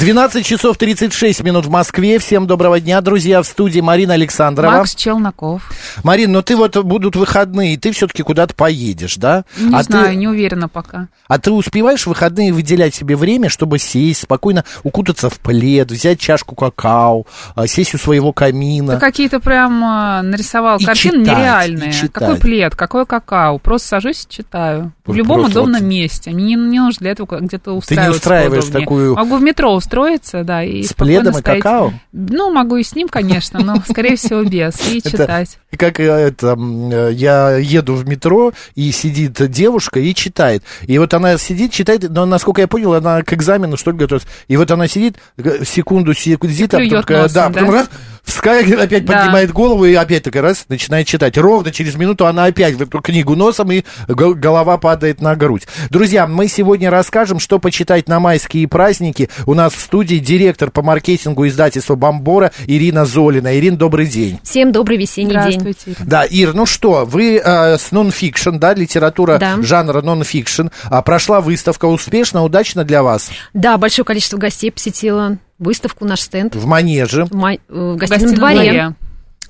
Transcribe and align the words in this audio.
12 0.00 0.44
часов 0.44 0.76
36 0.76 1.42
минут 1.44 1.66
в 1.66 1.70
Москве. 1.70 2.18
Всем 2.18 2.46
доброго 2.48 2.80
дня, 2.80 3.00
друзья. 3.00 3.40
В 3.42 3.46
студии 3.46 3.80
Марина 3.80 4.14
Александрова. 4.14 4.72
Макс 4.72 4.94
Челноков. 4.94 5.70
Марин, 6.02 6.32
ну 6.32 6.42
ты 6.42 6.56
вот 6.56 6.76
будут 6.84 7.14
выходные, 7.16 7.78
ты 7.78 7.92
все-таки 7.92 8.22
куда-то 8.24 8.54
поедешь, 8.54 9.16
да? 9.16 9.44
Не 9.58 9.74
а 9.74 9.82
знаю, 9.84 10.08
ты, 10.08 10.14
не 10.16 10.26
уверена 10.26 10.68
пока. 10.68 11.06
А 11.28 11.38
ты 11.38 11.52
успеваешь 11.52 12.02
в 12.02 12.08
выходные 12.08 12.52
выделять 12.52 12.94
себе 12.94 13.14
время, 13.16 13.48
чтобы 13.48 13.78
сесть, 13.78 14.22
спокойно 14.22 14.64
укутаться 14.82 15.30
в 15.30 15.38
плед, 15.38 15.90
взять 15.92 16.18
чашку 16.18 16.54
какао, 16.56 17.24
а, 17.54 17.66
сесть 17.66 17.94
у 17.94 17.98
своего 17.98 18.32
камина? 18.32 18.94
Ты 18.94 19.00
какие-то 19.00 19.38
прям 19.40 19.82
а, 19.84 20.22
нарисовал 20.22 20.78
И 20.78 20.84
картины 20.84 21.24
читать, 21.24 21.38
нереальные. 21.38 21.90
и 21.90 21.92
читать. 21.92 22.12
Какой 22.12 22.36
плед, 22.36 22.74
какой 22.76 23.06
какао. 23.06 23.58
Просто 23.58 23.88
сажусь 23.88 24.26
и 24.28 24.32
читаю. 24.34 24.92
В 25.06 25.14
любом 25.14 25.40
просто 25.42 25.60
удобном 25.60 25.82
вот. 25.82 25.88
месте. 25.88 26.30
Мне 26.30 26.44
не, 26.44 26.54
не 26.56 26.80
нужно 26.80 26.98
для 27.00 27.10
этого 27.12 27.38
где-то 27.40 27.70
не 27.72 27.76
устраиваться. 27.78 28.16
устраиваешь 28.18 28.64
поудобнее. 28.64 28.84
такую- 28.84 29.14
Могу 29.14 29.36
в 29.36 29.42
метро 29.42 29.72
устроиться, 29.84 30.44
да, 30.44 30.64
и 30.64 30.82
С 30.82 30.92
пледом 30.94 31.34
и 31.34 31.38
стоять. 31.40 31.62
какао? 31.62 31.92
Ну, 32.12 32.52
могу 32.52 32.76
и 32.76 32.82
с 32.82 32.94
ним, 32.94 33.08
конечно, 33.08 33.60
но, 33.60 33.76
скорее 33.88 34.16
всего, 34.16 34.42
без. 34.42 34.74
И 34.88 35.02
читать. 35.02 35.58
Как 35.76 36.00
э, 36.00 36.04
это, 36.04 36.56
э, 36.58 37.10
я 37.12 37.56
еду 37.56 37.94
в 37.94 38.06
метро, 38.08 38.52
и 38.74 38.90
сидит 38.92 39.50
девушка 39.50 40.00
и 40.00 40.14
читает. 40.14 40.62
И 40.86 40.98
вот 40.98 41.12
она 41.14 41.36
сидит, 41.38 41.72
читает, 41.72 42.08
но, 42.08 42.26
насколько 42.26 42.60
я 42.60 42.68
понял, 42.68 42.94
она 42.94 43.22
к 43.22 43.32
экзамену, 43.32 43.76
что 43.76 43.90
ли, 43.90 43.98
готовится. 43.98 44.28
И 44.48 44.56
вот 44.56 44.70
она 44.70 44.88
сидит, 44.88 45.16
г- 45.36 45.64
секунду 45.64 46.14
сидит, 46.14 46.74
а 46.74 46.78
потом 46.78 47.28
да, 47.32 47.50
потом 47.50 47.70
раз, 47.70 47.90
вскакивает, 48.24 48.80
опять 48.80 49.04
Да. 49.04 49.18
поднимает 49.18 49.52
голову, 49.52 49.84
и 49.84 49.94
опять 49.94 50.22
такая 50.22 50.42
раз, 50.42 50.64
начинает 50.68 51.06
читать. 51.06 51.36
Ровно 51.38 51.70
через 51.70 51.94
минуту 51.96 52.26
она 52.26 52.44
опять 52.46 52.74
в 52.74 52.82
эту 52.82 53.00
книгу 53.00 53.36
носом, 53.36 53.70
и 53.70 53.84
голова 54.08 54.78
падает 54.78 55.20
на 55.20 55.36
грудь. 55.36 55.66
Друзья, 55.90 56.26
мы 56.26 56.48
сегодня 56.48 56.90
расскажем, 56.90 57.38
что 57.38 57.58
почитать 57.58 58.08
на 58.08 58.20
майские 58.20 58.66
праздники. 58.68 59.28
У 59.46 59.54
нас 59.54 59.72
в 59.74 59.80
студии 59.80 60.16
директор 60.16 60.70
по 60.70 60.82
маркетингу 60.82 61.46
издательства 61.46 61.94
«Бомбора» 61.94 62.52
Ирина 62.66 63.04
Золина. 63.04 63.56
Ирина, 63.58 63.76
добрый 63.76 64.06
день. 64.06 64.40
Всем 64.42 64.72
добрый 64.72 64.96
весенний 64.96 65.30
день. 65.30 65.60
Здравствуйте. 65.60 65.80
Ирина. 65.86 66.06
Да, 66.06 66.24
Ир, 66.24 66.54
ну 66.54 66.66
что, 66.66 67.04
вы 67.04 67.36
э, 67.44 67.78
с 67.78 67.92
нон-фикшн, 67.92 68.56
да, 68.56 68.74
литература 68.74 69.38
Да. 69.38 69.56
жанра 69.62 70.00
нон-фикшн, 70.00 70.68
а, 70.84 71.02
прошла 71.02 71.40
выставка 71.40 71.84
успешно, 71.86 72.42
удачно 72.42 72.84
для 72.84 73.02
вас 73.02 73.30
Да, 73.52 73.76
большое 73.78 74.04
количество 74.04 74.36
гостей 74.38 74.70
посетило 74.72 75.38
выставку, 75.64 76.04
наш 76.04 76.20
стенд 76.20 76.54
в 76.54 76.64
Манеже, 76.66 77.24
в, 77.24 77.32
ма- 77.34 77.54
э, 77.54 77.58
в 77.68 77.94
В 77.94 77.96
гостином 77.96 78.34
дворе. 78.34 78.56
дворе. 78.56 78.94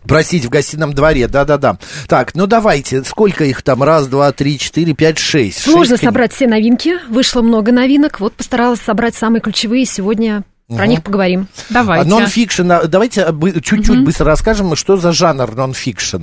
простите, 0.06 0.46
в 0.46 0.50
гостином 0.50 0.92
дворе, 0.94 1.28
да-да-да. 1.28 1.78
Так, 2.08 2.34
ну 2.34 2.46
давайте, 2.46 3.04
сколько 3.04 3.44
их 3.44 3.60
там, 3.62 3.82
раз, 3.82 4.06
два, 4.06 4.32
три, 4.32 4.58
четыре, 4.58 4.94
пять, 4.94 5.18
шесть. 5.18 5.60
Сложно 5.60 5.96
Шесть 5.96 6.04
собрать 6.04 6.32
все 6.32 6.46
новинки, 6.46 6.94
вышло 7.10 7.42
много 7.42 7.72
новинок, 7.72 8.20
вот 8.20 8.32
постаралась 8.34 8.80
собрать 8.80 9.14
самые 9.14 9.40
ключевые, 9.42 9.84
сегодня 9.84 10.42
про 10.68 10.86
них 10.86 11.02
поговорим. 11.02 11.46
А 11.70 11.74
Давайте. 11.74 12.08
нон-фикшн, 12.08 12.70
а, 12.72 12.84
давайте 12.86 13.30
бы- 13.32 13.60
чуть-чуть 13.60 14.02
быстро 14.02 14.26
расскажем, 14.26 14.74
что 14.76 14.96
за 14.96 15.12
жанр 15.12 15.54
нон-фикшн. 15.54 16.22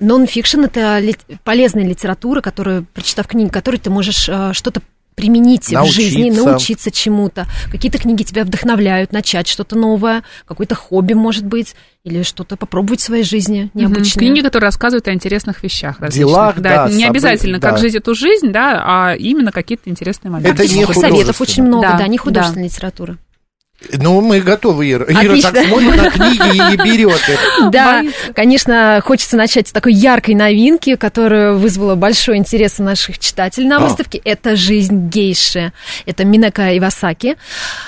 Нон-фикшн– 0.00 0.60
это 0.64 0.98
ли- 1.00 1.16
полезная 1.42 1.84
литература, 1.84 2.40
которую, 2.40 2.86
прочитав 2.94 3.26
книги, 3.26 3.48
которой 3.48 3.78
ты 3.78 3.90
можешь 3.90 4.28
э, 4.28 4.52
что-то 4.52 4.80
применить 5.18 5.68
в 5.68 5.84
жизни, 5.86 6.30
Научиться. 6.30 6.48
научиться 6.48 6.90
чему-то. 6.90 7.46
Какие-то 7.70 7.98
книги 7.98 8.22
тебя 8.22 8.44
вдохновляют 8.44 9.12
начать 9.12 9.48
что-то 9.48 9.76
новое, 9.76 10.22
какое-то 10.46 10.74
хобби, 10.76 11.14
может 11.14 11.44
быть, 11.44 11.74
или 12.04 12.22
что-то 12.22 12.56
попробовать 12.56 13.00
в 13.00 13.04
своей 13.04 13.24
жизни 13.24 13.70
необычное. 13.74 14.20
Книги, 14.20 14.40
которые 14.40 14.68
рассказывают 14.68 15.08
о 15.08 15.12
интересных 15.12 15.62
вещах. 15.62 15.98
различных. 15.98 16.28
Делах, 16.28 16.58
да, 16.60 16.86
это 16.86 16.94
не 16.94 17.04
обязательно, 17.04 17.60
как 17.60 17.72
да. 17.72 17.78
жить 17.78 17.96
эту 17.96 18.14
жизнь, 18.14 18.52
да, 18.52 18.82
а 18.84 19.14
именно 19.16 19.50
какие-то 19.50 19.90
интересные 19.90 20.30
моменты. 20.30 20.62
Это 20.62 20.72
не 20.72 20.84
советов 20.86 21.40
очень 21.40 21.64
много, 21.64 21.82
Да, 21.88 21.98
да, 21.98 22.06
не 22.06 22.16
да. 22.16 22.22
художественная 22.22 22.68
литература. 22.68 23.18
Ну, 23.92 24.20
мы 24.20 24.40
готовы, 24.40 24.90
Ира. 24.90 25.04
Ира 25.08 25.20
Отлично. 25.20 25.52
так 25.52 25.66
смотрит 25.68 25.96
на 25.96 26.10
книги 26.10 26.74
и 26.74 26.76
берет 26.76 27.20
их. 27.28 27.38
Да, 27.70 27.98
Боится. 28.00 28.32
конечно, 28.34 29.00
хочется 29.04 29.36
начать 29.36 29.68
с 29.68 29.72
такой 29.72 29.92
яркой 29.94 30.34
новинки, 30.34 30.96
которая 30.96 31.52
вызвала 31.52 31.94
большой 31.94 32.38
интерес 32.38 32.74
у 32.78 32.82
наших 32.82 33.18
читателей 33.20 33.68
на 33.68 33.76
А. 33.76 33.80
выставке. 33.80 34.18
Это 34.24 34.56
«Жизнь 34.56 35.08
гейши». 35.08 35.72
Это 36.06 36.24
Минека 36.24 36.76
Ивасаки. 36.76 37.36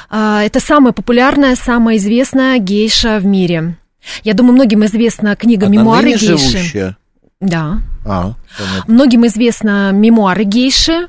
А, 0.08 0.42
Это 0.44 0.60
самая 0.60 0.92
популярная, 0.92 1.56
самая 1.56 1.96
известная 1.96 2.58
гейша 2.58 3.18
в 3.18 3.26
мире. 3.26 3.74
Я 4.22 4.34
думаю, 4.34 4.54
многим 4.54 4.84
известна 4.86 5.34
книга 5.34 5.66
Она 5.66 5.74
«Мемуары 5.76 6.10
гейши». 6.10 6.26
живущая. 6.38 6.96
Да. 7.40 7.78
А, 8.04 8.34
понятно. 8.56 8.84
Многим 8.94 9.26
известно 9.26 9.90
«Мемуары 9.92 10.44
гейши». 10.44 11.08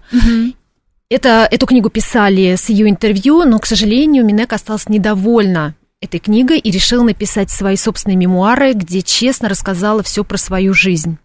Это, 1.11 1.45
эту 1.51 1.65
книгу 1.65 1.89
писали 1.89 2.55
с 2.55 2.69
ее 2.69 2.89
интервью, 2.89 3.43
но, 3.43 3.59
к 3.59 3.65
сожалению, 3.65 4.25
Минека 4.25 4.55
осталась 4.55 4.87
недовольна 4.87 5.75
этой 5.99 6.21
книгой 6.21 6.57
и 6.57 6.71
решила 6.71 7.03
написать 7.03 7.51
свои 7.51 7.75
собственные 7.75 8.15
мемуары, 8.15 8.71
где 8.71 9.01
честно 9.01 9.49
рассказала 9.49 10.03
все 10.03 10.23
про 10.23 10.37
свою 10.37 10.73
жизнь. 10.73 11.17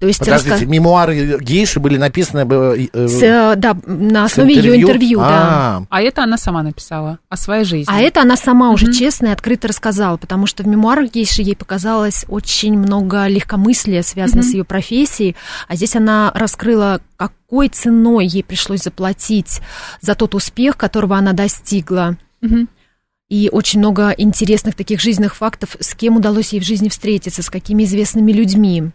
То 0.00 0.08
есть 0.08 0.18
Подождите, 0.18 0.56
раска- 0.56 0.66
мемуары 0.66 1.38
гейши 1.40 1.78
были 1.78 1.96
написаны... 1.96 2.40
э, 2.40 2.88
э, 2.92 3.08
с, 3.08 3.22
э, 3.22 3.54
да, 3.56 3.78
на 3.86 4.24
основе 4.24 4.54
ее 4.54 4.82
интервью, 4.82 5.20
да. 5.20 5.28
А, 5.28 5.82
А 5.88 6.02
это 6.02 6.24
она 6.24 6.36
сама 6.36 6.64
написала 6.64 7.20
о 7.30 7.36
своей 7.36 7.64
жизни. 7.64 7.90
А 7.90 8.00
это 8.00 8.22
она 8.22 8.36
сама 8.36 8.70
уже 8.70 8.92
честно 8.92 9.28
и 9.28 9.30
открыто 9.30 9.68
рассказала, 9.68 10.16
потому 10.16 10.46
что 10.46 10.64
в 10.64 10.66
мемуарах 10.66 11.12
Гейши 11.12 11.42
ей 11.42 11.56
показалось 11.56 12.26
очень 12.28 12.76
много 12.76 13.28
легкомыслия, 13.28 14.02
связано 14.02 14.42
с 14.42 14.52
ее 14.52 14.64
профессией, 14.64 15.36
а 15.68 15.76
здесь 15.76 15.94
она 15.96 16.30
раскрыла, 16.34 17.00
какой 17.46 17.68
ценой 17.68 18.26
ей 18.26 18.42
пришлось 18.42 18.82
заплатить 18.82 19.60
за 20.00 20.14
тот 20.14 20.34
успех, 20.34 20.76
которого 20.76 21.16
она 21.16 21.32
достигла. 21.32 22.16
Мгм. 22.40 22.68
И 23.28 23.48
очень 23.52 23.78
много 23.78 24.10
интересных 24.10 24.74
таких 24.74 25.00
жизненных 25.00 25.36
фактов, 25.36 25.76
с 25.78 25.94
кем 25.94 26.16
удалось 26.16 26.52
ей 26.52 26.60
в 26.60 26.64
жизни 26.64 26.88
встретиться, 26.88 27.42
с 27.42 27.50
какими 27.50 27.84
известными 27.84 28.32
людьми. 28.32 28.90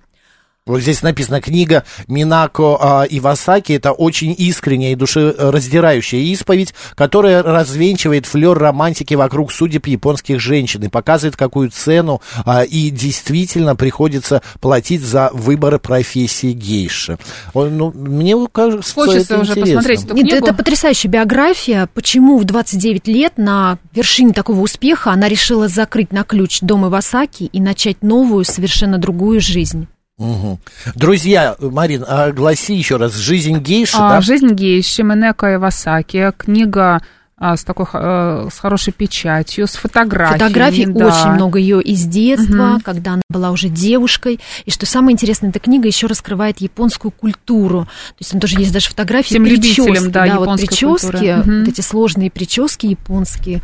Вот 0.68 0.80
здесь 0.82 1.02
написано 1.02 1.42
книга 1.42 1.84
Минако 2.08 2.78
а, 2.80 3.04
Ивасаки. 3.10 3.74
Это 3.74 3.94
очень 3.94 4.36
искренняя 4.38 4.92
и 4.92 4.96
душераздирающая 4.96 6.20
исповедь, 6.20 6.76
которая 6.94 7.42
развенчивает 7.42 8.28
флер 8.28 8.56
романтики 8.60 9.16
вокруг 9.16 9.52
судеб 9.52 9.88
японских 9.88 10.40
женщин 10.40 10.84
и 10.84 10.88
показывает, 10.88 11.36
какую 11.36 11.72
цену 11.72 12.22
а, 12.46 12.62
и 12.62 12.92
действительно 12.92 13.76
приходится 13.76 14.44
платить 14.60 15.02
за 15.02 15.32
выбор 15.34 15.80
профессии 15.80 16.52
гейши. 16.52 17.18
Он, 17.56 17.76
ну, 17.76 17.92
мне 17.92 18.36
кажется, 18.52 18.94
Хочется 18.94 19.34
это 19.34 19.40
уже 19.40 19.52
интересно. 19.54 19.76
посмотреть 19.78 20.04
эту 20.06 20.14
Нет, 20.14 20.30
книгу. 20.30 20.46
это 20.46 20.54
потрясающая 20.54 21.10
биография. 21.10 21.90
Почему 21.96 22.38
в 22.38 22.44
29 22.44 23.08
лет 23.08 23.34
на 23.38 23.80
вершине 23.96 24.32
такого 24.32 24.62
успеха 24.62 25.10
она 25.10 25.28
решила 25.28 25.68
закрыть 25.68 26.14
на 26.14 26.24
ключ 26.24 26.60
дом 26.62 26.86
Ивасаки 26.86 27.46
и 27.46 27.60
начать 27.60 28.04
новую, 28.04 28.46
совершенно 28.46 29.00
другую 29.00 29.42
жизнь? 29.42 29.88
Мгм. 30.22 30.60
Друзья, 30.96 31.56
Марин, 31.60 32.06
огласи 32.08 32.76
еще 32.76 32.98
раз 32.98 33.16
«Жизнь 33.16 33.58
гейши», 33.58 33.98
А, 33.98 34.10
да? 34.10 34.22
Жизнь 34.22 34.50
гейши 34.54 35.04
Минека 35.04 35.56
Ивасаки. 35.56 36.32
Книга 36.38 37.02
а, 37.44 37.58
с 37.58 37.64
такой 37.64 37.88
э, 37.92 38.50
с 38.54 38.60
хорошей 38.60 38.94
печатью, 38.94 39.66
с 39.66 39.72
фотографиями. 39.72 40.38
Фотографий 40.40 40.86
да. 40.86 41.08
очень 41.08 41.32
много 41.32 41.58
ее 41.58 41.82
из 41.82 42.06
детства, 42.06 42.74
Мгм. 42.74 42.82
когда 42.82 43.14
она 43.14 43.22
была 43.30 43.50
уже 43.50 43.68
девушкой. 43.68 44.40
И 44.66 44.70
что 44.70 44.86
самое 44.86 45.14
интересное, 45.14 45.50
эта 45.50 45.58
книга 45.60 45.88
еще 45.88 46.06
раскрывает 46.06 46.62
японскую 46.62 47.10
культуру. 47.12 47.86
То 47.86 48.16
есть 48.20 48.32
там 48.32 48.40
тоже 48.40 48.60
есть 48.60 48.72
даже 48.72 48.90
фотографии 48.90 49.30
Всем 49.30 49.44
прически. 49.44 49.80
любителям, 49.82 50.12
да, 50.12 50.26
вот 50.36 50.42
японской 50.42 50.68
прически, 50.68 50.86
культуры. 51.08 51.44
Вот 51.46 51.68
эти 51.68 51.82
сложные 51.82 52.30
прически 52.30 52.86
японские. 52.86 53.64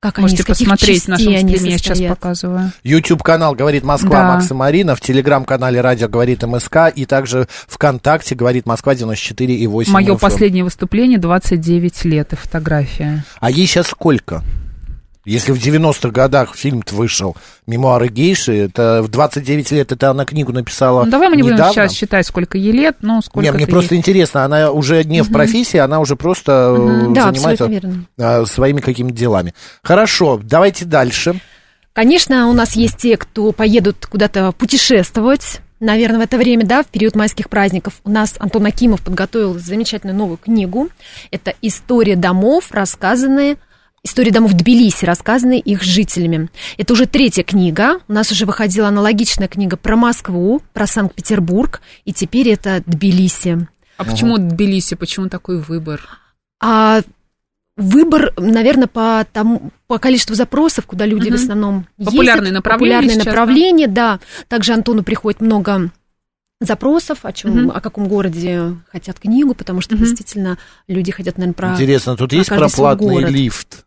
Как 0.00 0.18
Можете 0.18 0.42
они, 0.46 0.48
посмотреть 0.48 1.04
в 1.04 1.06
частей 1.06 1.10
нашем 1.10 1.48
стриме, 1.48 1.70
я 1.72 1.78
сейчас 1.78 2.00
показываю. 2.00 2.70
YouTube-канал 2.84 3.54
«Говорит 3.54 3.82
Москва» 3.82 4.10
Да. 4.10 4.34
Макс 4.34 4.50
и 4.50 4.54
Марина, 4.54 4.94
в 4.94 5.00
телеграм-канале 5.00 5.80
«Радио 5.80 6.06
говорит 6.06 6.42
МСК» 6.42 6.92
и 6.94 7.06
также 7.06 7.48
ВКонтакте 7.66 8.34
«Говорит 8.34 8.66
Москва» 8.66 8.94
94,8 8.94 9.90
Мое 9.90 10.14
FM. 10.14 10.18
последнее 10.18 10.64
выступление 10.64 11.18
29 11.18 12.04
лет 12.04 12.34
и 12.34 12.36
фотография. 12.36 13.24
А 13.40 13.50
ей 13.50 13.66
сейчас 13.66 13.86
сколько? 13.86 14.44
Если 15.26 15.50
в 15.50 15.56
90-х 15.58 16.10
годах 16.10 16.54
фильм 16.56 16.82
вышел 16.92 17.36
«Мемуары 17.66 18.06
гейши», 18.08 18.56
это 18.56 19.02
в 19.02 19.08
29 19.08 19.72
лет 19.72 19.90
это 19.90 20.10
она 20.10 20.24
книгу 20.24 20.52
написала 20.52 21.04
Ну, 21.04 21.10
давай 21.10 21.28
мы 21.28 21.36
не 21.36 21.42
будем 21.42 21.56
недавно. 21.56 21.72
сейчас 21.74 21.92
считать, 21.92 22.24
сколько 22.26 22.56
ей 22.56 22.70
лет, 22.72 22.96
но 23.02 23.20
сколько 23.20 23.44
Не, 23.44 23.50
мне 23.52 23.66
просто 23.66 23.94
ей- 23.94 23.98
интересно, 23.98 24.44
она 24.44 24.70
уже 24.70 25.02
не 25.02 25.22
в 25.22 25.32
профессии, 25.32 25.78
она 25.78 25.98
уже 25.98 26.14
просто 26.14 26.76
э, 26.78 27.12
Да, 27.12 27.32
занимается 27.32 27.66
верно. 27.66 28.04
э, 28.16 28.46
своими 28.46 28.80
какими-то 28.80 29.16
делами. 29.16 29.52
Хорошо, 29.82 30.40
давайте 30.42 30.84
дальше. 30.84 31.40
Конечно, 31.92 32.48
у 32.48 32.52
нас 32.52 32.76
есть 32.76 32.98
те, 32.98 33.16
кто 33.16 33.50
поедут 33.52 34.06
куда-то 34.06 34.52
путешествовать. 34.52 35.60
Наверное, 35.80 36.20
в 36.20 36.22
это 36.22 36.38
время, 36.38 36.64
да, 36.64 36.82
в 36.82 36.86
период 36.86 37.16
майских 37.16 37.50
праздников, 37.50 38.00
у 38.04 38.10
нас 38.10 38.34
Антон 38.38 38.64
Акимов 38.64 39.02
подготовил 39.02 39.58
замечательную 39.58 40.16
новую 40.16 40.38
книгу. 40.38 40.88
Это 41.30 41.52
«История 41.62 42.16
домов», 42.16 42.68
рассказанные 42.70 43.56
История 44.06 44.30
домов 44.30 44.52
Тбилиси, 44.52 45.04
рассказанные 45.04 45.58
их 45.58 45.82
жителями. 45.82 46.48
Это 46.76 46.92
уже 46.92 47.06
третья 47.06 47.42
книга. 47.42 47.98
У 48.06 48.12
нас 48.12 48.30
уже 48.30 48.46
выходила 48.46 48.86
аналогичная 48.86 49.48
книга 49.48 49.76
про 49.76 49.96
Москву, 49.96 50.62
про 50.72 50.86
Санкт-Петербург, 50.86 51.80
и 52.04 52.12
теперь 52.12 52.50
это 52.50 52.84
Тбилиси. 52.86 53.66
А 53.96 54.04
почему 54.04 54.38
Тбилиси, 54.38 54.94
почему 54.94 55.28
такой 55.28 55.58
выбор? 55.60 56.02
А 56.62 57.00
выбор, 57.76 58.32
наверное, 58.36 58.86
по, 58.86 59.26
тому, 59.32 59.72
по 59.88 59.98
количеству 59.98 60.36
запросов, 60.36 60.86
куда 60.86 61.04
люди 61.04 61.28
Мгм. 61.30 61.36
в 61.38 61.42
основном 61.42 61.86
Популярные 61.98 62.50
ездят. 62.50 62.54
направления 62.54 62.94
Популярные 62.94 63.10
сейчас, 63.10 63.24
да? 63.24 63.30
направления, 63.32 63.86
да. 63.88 64.20
Также 64.46 64.72
Антону 64.74 65.02
приходит 65.02 65.40
много 65.40 65.90
запросов, 66.60 67.24
о 67.24 67.32
чем, 67.32 67.50
Мгм. 67.50 67.70
о 67.72 67.80
каком 67.80 68.06
городе 68.06 68.76
хотят 68.92 69.18
книгу, 69.18 69.54
потому 69.54 69.80
что 69.80 69.96
Мгм. 69.96 70.04
действительно 70.04 70.58
люди 70.86 71.10
хотят, 71.10 71.38
наверное, 71.38 71.54
про... 71.54 71.72
Интересно, 71.72 72.16
тут 72.16 72.30
про 72.30 72.36
есть 72.36 72.50
каждый 72.50 72.68
свой 72.70 72.90
проплатный 72.92 73.14
город. 73.22 73.30
лифт? 73.30 73.82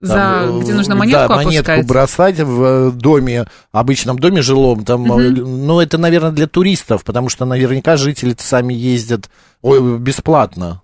За, 0.00 0.14
Там, 0.14 0.60
где 0.60 0.72
э, 0.72 0.74
нужно 0.74 0.94
монетку 0.94 1.28
да, 1.28 1.36
монетку 1.36 1.72
опускать? 1.72 1.86
бросать 1.86 2.40
в 2.40 2.62
э, 2.62 2.90
доме, 2.90 3.46
обычном 3.72 4.18
доме 4.18 4.42
жилом, 4.42 4.84
там, 4.84 5.10
э, 5.10 5.30
ну, 5.30 5.80
это, 5.80 5.96
наверное, 5.96 6.32
для 6.32 6.46
туристов, 6.46 7.02
потому 7.02 7.30
что 7.30 7.46
наверняка 7.46 7.96
жители 7.96 8.36
сами 8.38 8.74
ездят 8.74 9.30
ой, 9.62 9.98
бесплатно, 9.98 10.82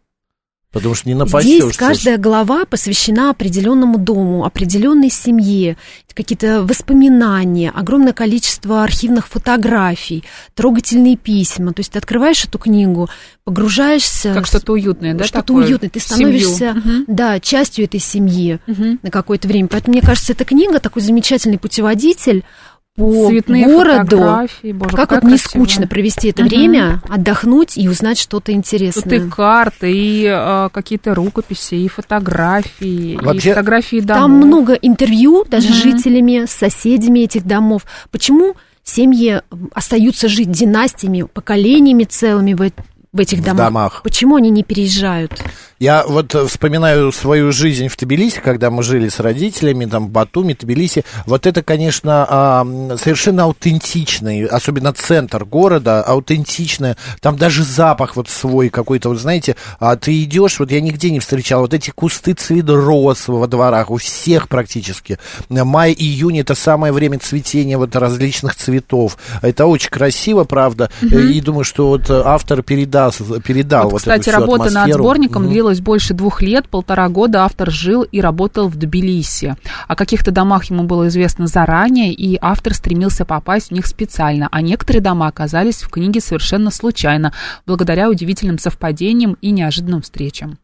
потому 0.72 0.94
что 0.94 1.08
не 1.08 1.14
напасешься. 1.14 1.66
Здесь 1.66 1.76
каждая 1.76 2.18
глава 2.18 2.64
посвящена 2.64 3.30
определенному 3.30 3.98
дому, 3.98 4.44
определенной 4.44 5.10
семье, 5.10 5.76
какие-то 6.14 6.62
воспоминания, 6.62 7.70
огромное 7.74 8.12
количество 8.12 8.82
архивных 8.82 9.28
фотографий, 9.28 10.24
трогательные 10.54 11.16
письма. 11.16 11.72
То 11.72 11.80
есть 11.80 11.92
ты 11.92 11.98
открываешь 11.98 12.44
эту 12.44 12.58
книгу, 12.58 13.08
погружаешься... 13.44 14.34
Как 14.34 14.46
что-то 14.46 14.72
уютное, 14.72 15.14
да? 15.14 15.24
что-то 15.24 15.46
такое? 15.46 15.64
уютное. 15.66 15.88
Ты 15.90 16.00
семью. 16.00 16.16
становишься, 16.48 16.72
Мгм. 16.74 17.04
да, 17.06 17.40
частью 17.40 17.84
этой 17.86 18.00
семьи 18.00 18.58
Мгм. 18.66 19.00
на 19.02 19.10
какое-то 19.10 19.48
время. 19.48 19.68
Поэтому, 19.68 19.92
мне 19.96 20.02
кажется, 20.02 20.32
эта 20.32 20.44
книга 20.44 20.78
такой 20.80 21.02
замечательный 21.02 21.58
путеводитель 21.58 22.44
по 22.94 23.28
Цветные 23.28 23.64
городу. 23.66 24.18
фотографии, 24.18 24.72
боже, 24.72 24.94
Как 24.96 25.12
вот 25.12 25.22
не 25.24 25.38
скучно 25.38 25.86
провести 25.86 26.28
это 26.28 26.42
Мгм. 26.42 26.48
время, 26.50 27.02
отдохнуть 27.08 27.78
и 27.78 27.88
узнать 27.88 28.18
что-то 28.18 28.52
интересное. 28.52 29.02
Тут 29.02 29.12
и 29.12 29.30
карты, 29.30 29.90
и 29.92 30.26
э, 30.26 30.68
какие-то 30.70 31.14
рукописи, 31.14 31.74
и 31.76 31.88
фотографии, 31.88 33.16
Вообще- 33.16 33.50
и 33.50 33.52
фотографии 33.52 34.00
домов. 34.00 34.22
Там 34.22 34.32
много 34.32 34.74
интервью 34.74 35.44
даже 35.48 35.68
Мгм. 35.68 35.74
с 35.74 35.82
жителями, 35.82 36.44
с 36.44 36.50
соседями 36.50 37.20
этих 37.20 37.44
домов. 37.46 37.86
Почему 38.10 38.56
семьи 38.84 39.40
остаются 39.72 40.28
жить 40.28 40.50
династиями, 40.50 41.22
поколениями 41.32 42.04
целыми 42.04 42.52
в, 42.52 42.70
в 43.12 43.20
этих 43.20 43.38
В 43.38 43.44
домах? 43.44 43.66
домах. 43.68 44.00
Почему 44.04 44.36
они 44.36 44.50
не 44.50 44.64
переезжают? 44.64 45.42
Я 45.82 46.04
вот 46.06 46.32
э, 46.36 46.46
вспоминаю 46.46 47.10
свою 47.10 47.50
жизнь 47.50 47.88
в 47.88 47.96
Тбилиси, 47.96 48.38
когда 48.38 48.70
мы 48.70 48.84
жили 48.84 49.08
с 49.08 49.18
родителями, 49.18 49.84
там, 49.86 50.06
в 50.06 50.10
Батуми, 50.10 50.52
Тбилиси. 50.52 51.04
Вот 51.26 51.44
это, 51.44 51.64
конечно, 51.64 52.24
а, 52.30 52.64
совершенно 53.02 53.42
аутентичный, 53.42 54.44
особенно 54.44 54.92
центр 54.92 55.44
города, 55.44 56.00
аутентичное. 56.00 56.96
Там 57.20 57.36
даже 57.36 57.64
запах 57.64 58.14
вот 58.14 58.28
свой 58.28 58.68
какой-то, 58.68 59.08
вот 59.08 59.18
знаете, 59.18 59.56
а 59.80 59.96
ты 59.96 60.22
идешь, 60.22 60.60
вот 60.60 60.70
я 60.70 60.80
нигде 60.80 61.10
не 61.10 61.18
встречал, 61.18 61.62
вот 61.62 61.74
эти 61.74 61.90
кусты 61.90 62.34
цвет 62.34 62.70
роз 62.70 63.26
во 63.26 63.48
дворах, 63.48 63.90
у 63.90 63.96
всех 63.96 64.48
практически. 64.48 65.18
Май, 65.48 65.92
июнь 65.92 66.38
это 66.38 66.54
самое 66.54 66.92
время 66.92 67.18
цветения 67.18 67.76
вот 67.76 67.96
различных 67.96 68.54
цветов. 68.54 69.18
Это 69.42 69.66
очень 69.66 69.90
красиво, 69.90 70.44
правда. 70.44 70.92
И 71.00 71.40
думаю, 71.40 71.64
что 71.64 71.88
вот 71.88 72.08
автор 72.08 72.62
передаст, 72.62 73.20
передал 73.42 73.86
Вот, 73.86 73.92
вот, 73.94 73.98
кстати, 74.02 74.28
эту 74.28 74.38
работа 74.38 74.70
над 74.70 74.92
сборником 74.94 75.42
Мгм. 75.42 75.52
Длилась 75.72 75.80
больше 75.80 76.14
двух 76.14 76.42
лет, 76.42 76.68
полтора 76.68 77.08
года 77.08 77.44
автор 77.44 77.70
жил 77.70 78.02
и 78.02 78.20
работал 78.20 78.68
в 78.68 78.76
Тбилиси. 78.76 79.56
О 79.88 79.96
каких-то 79.96 80.30
домах 80.30 80.64
ему 80.64 80.84
было 80.84 81.08
известно 81.08 81.46
заранее, 81.46 82.12
и 82.12 82.38
автор 82.40 82.74
стремился 82.74 83.24
попасть 83.24 83.68
в 83.68 83.72
них 83.72 83.86
специально, 83.86 84.48
а 84.50 84.60
некоторые 84.60 85.02
дома 85.02 85.28
оказались 85.28 85.82
в 85.82 85.88
книге 85.88 86.20
совершенно 86.20 86.70
случайно, 86.70 87.32
благодаря 87.66 88.10
удивительным 88.10 88.58
совпадениям 88.58 89.36
и 89.40 89.50
неожиданным 89.50 90.02
встречам. 90.02 90.58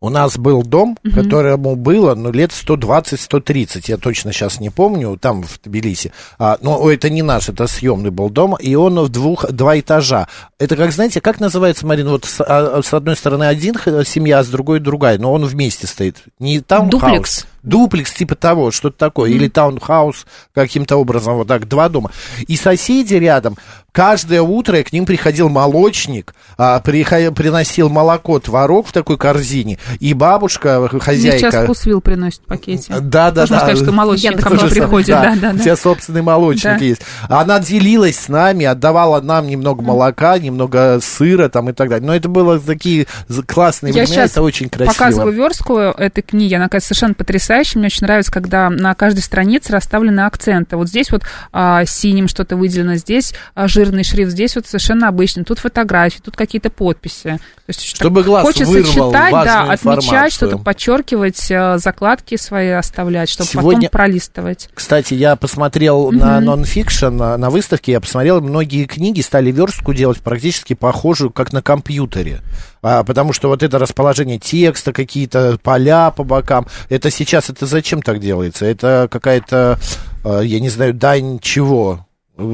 У 0.00 0.10
нас 0.10 0.36
был 0.36 0.62
дом, 0.62 0.98
которому 1.14 1.76
было, 1.76 2.14
ну, 2.14 2.30
лет 2.30 2.50
120-130, 2.50 3.84
я 3.86 3.96
точно 3.96 4.32
сейчас 4.32 4.60
не 4.60 4.68
помню, 4.68 5.16
там, 5.18 5.42
в 5.42 5.58
Тбилиси. 5.64 6.12
А, 6.38 6.58
но 6.60 6.90
это 6.90 7.08
не 7.08 7.22
наш, 7.22 7.48
это 7.48 7.66
съемный 7.66 8.10
был 8.10 8.28
дом, 8.28 8.54
и 8.56 8.74
он 8.74 9.00
в 9.00 9.08
двух, 9.08 9.50
два 9.50 9.80
этажа. 9.80 10.28
Это, 10.58 10.76
как, 10.76 10.92
знаете, 10.92 11.22
как 11.22 11.40
называется, 11.40 11.86
Марин, 11.86 12.08
вот 12.08 12.26
с, 12.26 12.44
а, 12.46 12.82
с 12.82 12.92
одной 12.92 13.16
стороны 13.16 13.44
один 13.44 13.76
семья, 14.04 14.40
а 14.40 14.44
с 14.44 14.48
другой 14.48 14.80
другая, 14.80 15.16
но 15.18 15.32
он 15.32 15.46
вместе 15.46 15.86
стоит. 15.86 16.18
Не 16.38 16.60
таунхаус. 16.60 17.00
Дуплекс. 17.00 17.46
Дуплекс, 17.64 18.12
типа 18.12 18.34
того, 18.34 18.70
что-то 18.70 18.96
такое. 18.98 19.30
Или 19.30 19.48
таунхаус, 19.48 20.26
каким-то 20.54 20.96
образом, 20.96 21.34
вот 21.36 21.48
так, 21.48 21.66
два 21.68 21.88
дома. 21.88 22.10
И 22.46 22.56
соседи 22.56 23.14
рядом, 23.14 23.56
каждое 23.92 24.42
утро 24.42 24.82
к 24.82 24.92
ним 24.92 25.06
приходил 25.06 25.48
молочник, 25.48 26.34
а, 26.58 26.80
приха- 26.84 27.32
приносил 27.32 27.88
молоко, 27.88 28.38
творог 28.38 28.88
в 28.88 28.92
такой 28.92 29.16
корзине, 29.16 29.78
и 30.00 30.14
бабушка, 30.14 30.86
Мне 30.90 31.00
хозяйка... 31.00 31.38
сейчас 31.38 31.64
вкусвилл 31.64 32.00
приносит 32.00 32.40
в 32.40 32.44
пакете. 32.44 32.92
Да, 33.00 33.30
да, 33.30 33.42
Можно 33.42 33.56
да. 33.56 33.60
сказать, 33.62 33.82
что 33.82 33.92
молочник 33.92 34.40
ко 34.42 34.50
мне 34.50 34.64
приходит. 34.68 35.08
Да, 35.08 35.34
да, 35.40 35.50
У 35.50 35.52
да. 35.54 35.58
тебя 35.58 35.76
собственный 35.76 36.22
молочник 36.22 36.78
Да. 36.78 36.84
есть. 36.84 37.02
Она 37.28 37.58
делилась 37.60 38.18
с 38.18 38.28
нами, 38.28 38.66
отдавала 38.66 39.20
нам 39.20 39.46
немного 39.46 39.82
молока, 39.82 40.38
немного 40.38 40.98
сыра 41.02 41.48
там 41.48 41.70
и 41.70 41.72
так 41.72 41.88
далее. 41.88 42.06
Но 42.06 42.14
это 42.14 42.28
было 42.28 42.58
такие 42.60 43.06
классные 43.46 43.92
Я 43.94 44.04
времена, 44.04 44.24
это 44.24 44.42
очень 44.42 44.68
красиво. 44.68 44.92
показываю 44.92 45.32
верстку 45.32 45.78
этой 45.78 46.22
книги, 46.22 46.54
она, 46.54 46.68
конечно, 46.68 46.88
совершенно 46.88 47.14
потрясающая. 47.14 47.53
Мне 47.78 47.86
очень 47.86 48.06
нравится, 48.06 48.32
когда 48.32 48.70
на 48.70 48.94
каждой 48.94 49.20
странице 49.20 49.72
расставлены 49.72 50.20
акценты. 50.20 50.76
Вот 50.76 50.88
здесь 50.88 51.10
вот 51.10 51.22
а, 51.52 51.84
синим 51.84 52.28
что-то 52.28 52.56
выделено, 52.56 52.96
здесь 52.96 53.34
а, 53.54 53.68
жирный 53.68 54.04
шрифт, 54.04 54.32
здесь 54.32 54.56
вот 54.56 54.66
совершенно 54.66 55.08
обычный. 55.08 55.44
Тут 55.44 55.58
фотографии, 55.58 56.20
тут 56.24 56.36
какие-то 56.36 56.70
подписи. 56.70 57.38
То 57.66 57.68
есть 57.68 57.82
Чтобы 57.82 58.20
так 58.20 58.26
глаз 58.26 58.44
хочется 58.44 58.66
вырвал 58.72 59.10
читать, 59.12 59.32
да, 59.32 59.62
отмечать, 59.72 60.32
что-то 60.32 60.58
подчеркивать, 60.58 61.50
а, 61.50 61.78
закладки 61.78 62.36
свои 62.36 62.70
оставлять, 62.70 63.28
чтобы 63.28 63.48
Сегодня- 63.48 63.88
потом 63.88 63.90
пролистывать. 63.90 64.68
Кстати, 64.74 65.14
я 65.14 65.36
посмотрел 65.36 66.10
на 66.10 66.40
нонфикшн, 66.40 67.16
на 67.16 67.50
выставке, 67.50 67.92
я 67.92 68.00
посмотрел, 68.00 68.40
многие 68.40 68.84
книги 68.84 69.20
стали 69.20 69.50
верстку 69.50 69.94
делать 69.94 70.18
практически 70.20 70.74
похожую, 70.74 71.30
как 71.30 71.52
на 71.52 71.62
компьютере. 71.62 72.40
А, 72.84 73.02
потому 73.02 73.32
что 73.32 73.48
вот 73.48 73.62
это 73.62 73.78
расположение 73.78 74.38
текста, 74.38 74.92
какие-то 74.92 75.58
поля 75.62 76.10
по 76.10 76.22
бокам, 76.22 76.66
это 76.90 77.10
сейчас, 77.10 77.48
это 77.48 77.64
зачем 77.64 78.02
так 78.02 78.20
делается? 78.20 78.66
Это 78.66 79.08
какая-то, 79.10 79.78
а, 80.22 80.40
я 80.42 80.60
не 80.60 80.68
знаю, 80.68 80.92
дань 80.92 81.38
чего? 81.40 82.06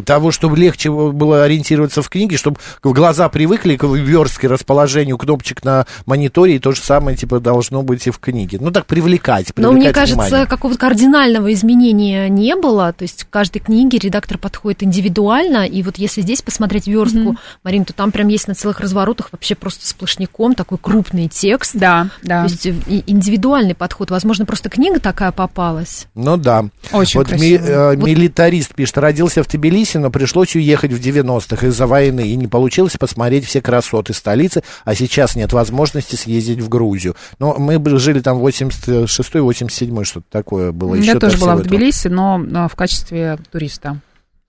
Того, 0.04 0.30
чтобы 0.30 0.58
легче 0.58 0.90
было 0.90 1.44
ориентироваться 1.44 2.02
в 2.02 2.10
книге, 2.10 2.37
чтобы 2.37 2.58
глаза 2.82 3.28
привыкли 3.30 3.76
к 3.76 3.84
верстке, 3.84 4.46
расположению 4.46 5.16
кнопочек 5.16 5.64
на 5.64 5.87
мониторе, 6.04 6.56
и 6.56 6.58
то 6.58 6.72
же 6.72 6.82
самое, 6.82 7.16
типа, 7.16 7.40
должно 7.40 7.82
быть 7.82 8.06
и 8.06 8.10
в 8.10 8.18
книге. 8.18 8.58
Ну, 8.60 8.70
так 8.72 8.84
привлекать, 8.84 9.54
привлекать 9.54 9.56
Но 9.56 9.72
мне 9.72 9.90
кажется, 9.92 10.22
внимание. 10.22 10.46
какого-то 10.46 10.78
кардинального 10.78 11.50
изменения 11.54 12.28
не 12.28 12.56
было. 12.56 12.92
То 12.92 13.04
есть 13.04 13.25
к 13.25 13.30
каждой 13.30 13.60
книге 13.60 13.99
редактор 13.99 14.37
подходит 14.37 14.82
индивидуально. 14.82 15.66
И 15.66 15.82
вот 15.82 15.96
если 15.96 16.20
здесь 16.20 16.42
посмотреть 16.42 16.87
верстку, 16.87 17.37
Марин, 17.64 17.87
то 17.87 17.94
там 17.94 18.12
прям 18.12 18.28
есть 18.28 18.49
на 18.49 18.54
целых 18.54 18.80
разворотах 18.80 19.28
вообще 19.32 19.54
просто 19.54 19.87
сплошняком 19.88 20.54
такой 20.54 20.76
крупный 20.76 21.28
текст. 21.28 21.75
Да, 21.75 22.08
да. 22.22 22.44
То 22.44 22.50
есть 22.52 22.66
э, 22.66 22.75
индивидуальный 23.06 23.75
подход. 23.75 24.10
Возможно, 24.10 24.44
просто 24.44 24.68
книга 24.68 25.00
такая 25.00 25.32
попалась. 25.32 26.06
Ну 26.14 26.37
да. 26.37 26.66
Очень 26.92 27.20
вот 27.20 27.28
красиво. 27.28 27.62
ми- 27.62 27.66
э, 27.66 27.96
милитарист 27.96 28.75
пишет, 28.75 28.99
родился 28.99 29.42
в 29.42 29.46
Тбилиси, 29.70 29.98
но 29.98 30.10
пришлось 30.10 30.56
уехать 30.56 30.92
в 30.92 31.00
90-х 31.00 31.66
из-за 31.68 31.86
войны, 31.86 32.28
и 32.28 32.36
не 32.36 32.48
получилось 32.48 32.96
посмотреть 32.98 33.46
все 33.46 33.62
красоты 33.62 34.12
столицы, 34.12 34.62
а 34.84 34.94
сейчас 34.94 35.36
нет 35.36 35.52
возможности 35.52 36.16
съездить 36.16 36.60
в 36.60 36.68
Грузию. 36.68 37.14
Но 37.38 37.54
мы 37.56 37.80
жили 37.98 38.20
там 38.20 38.38
86-й, 38.44 39.06
87-й, 39.06 40.04
что-то 40.04 40.26
такое 40.28 40.72
было. 40.72 40.94
Я 40.96 41.02
еще 41.02 41.18
тоже 41.18 41.38
была 41.38 41.56
в 41.56 41.60
этого. 41.60 41.76
Тбилиси, 41.76 42.08
но 42.08 42.44
а, 42.54 42.68
в 42.68 42.74
качестве 42.74 43.38
туриста. 43.50 44.00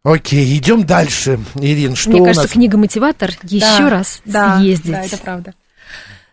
Окей, 0.04 0.58
идем 0.58 0.84
дальше. 0.86 1.40
Ирин, 1.56 1.96
что 1.96 2.10
Мне 2.10 2.22
у 2.22 2.26
кажется, 2.26 2.48
нас? 2.48 2.52
книга-мотиватор 2.54 3.32
еще 3.44 3.88
раз 3.88 4.22
съездить. 4.26 5.22
правда. 5.24 5.54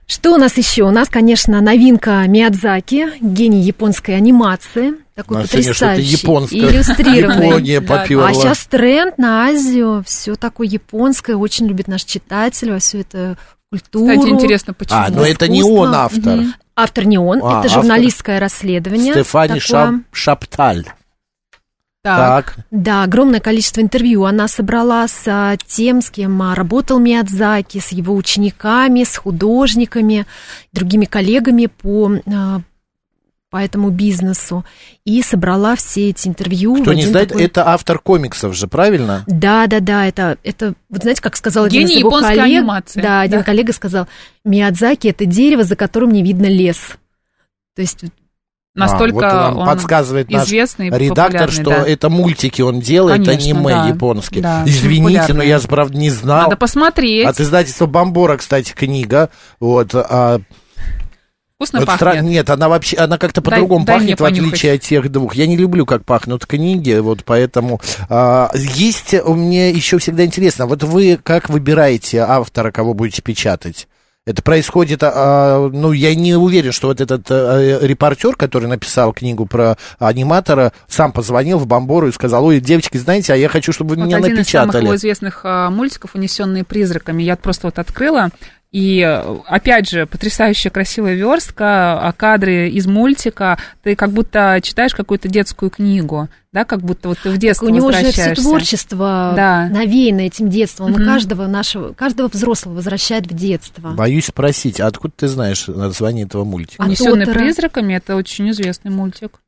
Что 0.07 0.33
у 0.33 0.38
нас 0.38 0.57
еще? 0.57 0.85
У 0.85 0.90
нас, 0.90 1.11
конечно, 1.11 1.61
новинка 1.61 2.25
Миядзаки, 2.26 3.09
гений 3.21 3.61
японской 3.61 4.12
анимации. 4.12 4.95
Такой 5.19 5.37
Ну, 5.39 5.47
сегодня 5.47 5.75
что-то 5.75 5.87
потрясающий, 5.95 6.17
японское. 6.23 6.59
иллюстрированный. 6.59 7.47
Япония 7.49 7.81
Да. 7.81 7.97
поперла. 8.03 8.29
А 8.29 8.35
сейчас 8.35 8.67
тренд 8.67 9.19
на 9.19 9.45
Азию, 9.47 10.03
все 10.07 10.35
такое 10.37 10.67
японское, 10.69 11.37
очень 11.37 11.67
любит 11.67 11.89
наш 11.89 12.05
читатель 12.05 12.71
во 12.73 12.79
всю 12.79 12.99
эту 12.99 13.37
культуру. 13.71 14.17
Кстати, 14.19 14.31
интересно, 14.33 14.75
почему. 14.75 14.99
А, 14.99 15.09
но 15.11 15.25
это 15.27 15.49
не 15.49 15.63
он 15.63 15.95
автор. 15.95 16.37
Мгм. 16.37 16.55
Автор 16.77 17.05
не 17.05 17.19
он, 17.19 17.39
А, 17.39 17.41
это 17.41 17.49
автор. 17.59 17.71
журналистское 17.73 18.41
расследование. 18.41 19.13
Стефани. 19.13 19.59
Шап- 19.59 20.03
Шапталь. 20.13 20.85
Так. 22.01 22.55
Так. 22.55 22.65
Да, 22.71 23.03
огромное 23.03 23.41
количество 23.41 23.81
интервью 23.81 24.25
она 24.25 24.47
собрала 24.47 25.07
с 25.09 25.21
а, 25.27 25.57
тем, 25.67 26.01
с 26.01 26.11
кем 26.11 26.41
а, 26.41 26.55
работал 26.55 27.01
Миядзаки, 27.01 27.79
с 27.81 27.89
его 27.89 28.15
учениками, 28.15 29.03
с 29.03 29.17
художниками, 29.17 30.25
другими 30.73 31.07
коллегами 31.07 31.67
по, 31.67 32.13
а, 32.33 32.61
по 33.50 33.57
этому 33.57 33.90
бизнесу. 33.90 34.64
И 35.05 35.23
собрала 35.23 35.75
все 35.76 36.11
эти 36.11 36.28
интервью. 36.28 36.83
Кто 36.83 36.93
не 36.93 37.00
один 37.02 37.12
знает, 37.12 37.28
такой- 37.31 37.45
это 37.45 37.69
автор 37.69 37.99
комиксов 37.99 38.55
же, 38.55 38.67
правильно? 38.67 39.25
Да, 39.26 39.67
да, 39.67 39.81
да, 39.81 40.07
это, 40.07 40.37
это, 40.45 40.75
вот 40.90 41.02
знаете, 41.02 41.23
как 41.23 41.37
сказал 41.37 41.64
один 41.64 41.83
Гений 41.83 41.95
из 41.95 41.99
его 42.00 42.11
коллег. 42.11 42.45
анимации. 42.45 43.00
Да, 43.00 43.21
один 43.23 43.38
Да. 43.38 43.45
коллега 43.45 43.73
сказал, 43.73 44.07
Миядзаки 44.45 45.09
это 45.09 45.25
дерево, 45.25 45.64
за 45.64 45.76
которым 45.76 46.12
не 46.12 46.23
видно 46.23 46.47
лес. 46.47 46.78
То 47.75 47.83
есть 47.83 48.05
Настолько 48.75 49.47
А, 49.49 49.50
вот 49.50 49.61
он 49.62 49.67
подсказывает 49.67 50.31
наш 50.31 50.47
известный, 50.47 50.88
редактор, 50.90 51.50
что 51.50 51.64
да. 51.64 51.85
это 51.88 52.09
мультики 52.11 52.62
он 52.62 52.78
делает, 52.78 53.23
а 53.23 53.25
Конечно, 53.25 53.59
аниме 53.59 53.71
да. 53.75 53.87
японские. 53.88 54.43
Да, 54.43 54.62
Извините, 54.67 55.35
но 55.35 55.43
я 55.43 55.59
же, 55.59 55.67
правда, 55.67 55.99
не 55.99 56.11
знал. 56.11 56.43
Надо 56.45 56.57
посмотреть. 56.57 57.26
От 57.26 57.40
издательства 57.40 57.87
Бомбора, 57.87 58.37
кстати, 58.37 58.73
книга. 58.73 59.31
Вот, 59.59 59.90
а, 59.95 60.43
Вкусно 61.59 61.81
вот 61.81 61.87
пахнет. 61.87 62.23
стра- 62.23 62.23
Нет, 62.23 62.50
она 62.50 62.69
вообще, 62.69 62.97
она 62.99 63.19
как-то 63.19 63.43
по-другому 63.43 63.85
пахнет, 63.85 64.21
в 64.21 64.25
отличие 64.25 64.75
от 64.75 64.83
тех 64.83 65.11
двух. 65.11 65.35
Я 65.35 65.49
не 65.49 65.57
люблю, 65.57 65.87
как 65.87 66.05
пахнут 66.05 66.47
книги, 66.47 66.97
вот 66.99 67.25
поэтому... 67.25 67.81
а, 68.09 68.53
есть, 68.55 69.12
у 69.15 69.35
меня 69.35 69.69
еще 69.71 69.99
всегда 69.99 70.25
интересно, 70.25 70.67
вот 70.67 70.85
вы 70.85 71.19
как 71.21 71.49
выбираете 71.49 72.19
автора, 72.21 72.71
кого 72.71 72.95
будете 72.95 73.23
печатать? 73.23 73.88
Это 74.25 74.41
происходит, 74.43 75.00
а, 75.03 75.69
ну, 75.73 75.91
я 75.91 76.15
не 76.15 76.37
уверен, 76.37 76.71
что 76.71 76.88
вот 76.88 77.00
этот 77.00 77.27
а, 77.29 77.81
репортер, 77.83 78.37
который 78.37 78.69
написал 78.69 79.12
книгу 79.12 79.45
про 79.47 79.77
аниматора, 79.99 80.73
сам 80.87 81.11
позвонил 81.11 81.59
в 81.59 81.67
Бомбору 81.67 82.07
и 82.07 82.12
сказал, 82.12 82.45
ой, 82.45 82.61
девочки, 82.61 82.99
знаете, 82.99 83.33
а 83.33 83.37
я 83.37 83.49
хочу, 83.49 83.73
чтобы 83.73 83.97
вы 83.97 84.03
Вот 84.03 84.05
меня 84.07 84.19
один 84.19 84.38
из 84.38 84.49
самых 84.49 84.67
напечатали. 84.67 84.85
его 84.85 84.95
известных 84.95 85.41
а, 85.43 85.71
мультиков 85.71 86.15
«Унесенные 86.15 86.62
призраками». 86.62 87.25
Я 87.25 87.35
просто 87.35 87.67
вот 87.67 87.81
открыла, 87.81 88.29
и, 88.71 89.01
э, 89.01 89.37
опять 89.47 89.89
же, 89.89 90.07
потрясающая 90.07 90.71
красивая 90.71 91.15
верстка, 91.15 91.99
а 92.01 92.13
кадры 92.13 92.69
из 92.69 92.87
мультика. 92.87 93.59
Ты 93.83 93.97
как 93.97 94.11
будто 94.13 94.59
читаешь 94.63 94.95
какую-то 94.95 95.29
детскую 95.29 95.71
книгу, 95.71 96.29
да, 96.53 96.65
как 96.65 96.81
будто 96.81 97.09
вот 97.09 97.19
ты 97.23 97.31
в 97.31 97.39
детство 97.39 97.67
у 97.67 97.71
него 97.71 97.91
же 97.93 98.11
все 98.13 98.35
творчество 98.35 99.33
Да. 99.37 99.69
навеяно 99.71 100.21
этим 100.21 100.49
детством. 100.51 100.87
Он 100.87 100.93
Мгм. 100.93 101.05
каждого 101.05 101.47
нашего, 101.47 101.93
каждого 101.95 102.29
взрослого 102.29 102.75
возвращает 102.75 103.27
в 103.27 103.35
детство. 103.35 103.91
Боюсь 103.91 104.27
спросить, 104.27 104.81
а 104.81 104.87
откуда 104.87 105.15
ты 105.17 105.29
знаешь 105.29 105.67
название 105.69 106.27
этого 106.27 106.45
мультика? 106.45 106.83
«Унесенные 106.83 107.27
Тотора? 107.27 107.45
призраками»— 107.45 107.95
это 107.95 108.17
очень 108.17 108.51
известный 108.51 108.91
мультик. 108.91 109.41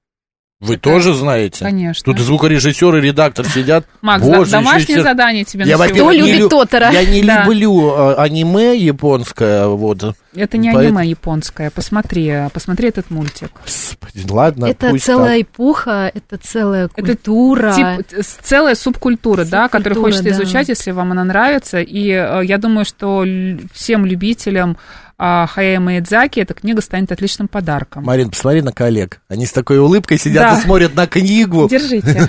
Вы 0.60 0.76
тоже 0.76 1.14
знаете? 1.14 1.64
Конечно. 1.64 2.04
Тут 2.04 2.22
звукорежиссер 2.22 2.94
и 2.96 3.00
редактор 3.00 3.48
сидят. 3.48 3.86
Макс, 4.02 4.22
Боже, 4.22 4.50
домашнее 4.50 4.96
еще 4.98 5.02
задание 5.02 5.44
тебе 5.44 5.64
Я, 5.64 5.78
на 5.78 5.88
Кто 5.88 6.12
не 6.12 6.18
любит 6.18 6.38
лю- 6.40 6.48
Тотора? 6.50 6.90
Я 6.90 7.02
не 7.06 7.22
Да. 7.22 7.44
люблю 7.44 7.90
э, 7.90 8.14
аниме 8.16 8.76
японское, 8.76 9.66
вот. 9.68 10.14
Это 10.36 10.58
не 10.58 10.70
Поэт- 10.70 10.88
аниме 10.88 11.06
японское. 11.08 11.70
Посмотри, 11.70 12.30
посмотри 12.52 12.88
этот 12.90 13.10
мультик. 13.10 13.50
Господи, 13.64 14.30
ладно, 14.30 14.66
это 14.66 14.90
пусть 14.90 15.04
целая 15.04 15.38
так. 15.38 15.46
эпоха, 15.48 16.12
это 16.14 16.36
целая 16.36 16.84
Это 16.94 16.94
культура. 17.16 17.72
Тип- 17.74 18.06
т- 18.08 18.22
с- 18.22 18.38
целая 18.42 18.74
субкультура, 18.74 19.46
да, 19.46 19.68
которую 19.68 19.94
Субкультура, 19.94 20.22
хочется 20.22 20.38
да. 20.38 20.44
изучать, 20.44 20.68
если 20.68 20.90
вам 20.90 21.12
она 21.12 21.24
нравится. 21.24 21.80
И 21.80 22.10
э, 22.10 22.42
я 22.44 22.58
думаю, 22.58 22.84
что 22.84 23.24
всем 23.72 24.04
любителям 24.04 24.76
а, 25.22 25.46
Хаяо 25.46 25.80
Маэдзаки 25.80 26.40
эта 26.40 26.54
книга 26.54 26.80
станет 26.80 27.12
отличным 27.12 27.46
подарком. 27.46 28.04
Марин, 28.04 28.30
посмотри 28.30 28.62
на 28.62 28.72
коллег. 28.72 29.20
Они 29.28 29.44
с 29.44 29.52
такой 29.52 29.78
улыбкой 29.78 30.18
сидят 30.18 30.50
Да. 30.54 30.58
и 30.58 30.62
смотрят 30.62 30.94
на 30.94 31.06
книгу. 31.06 31.68
Держите, 31.68 32.28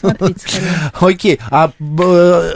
смотрите. 0.00 0.46
Окей, 1.00 1.38
а 1.50 1.70
э, 1.80 2.50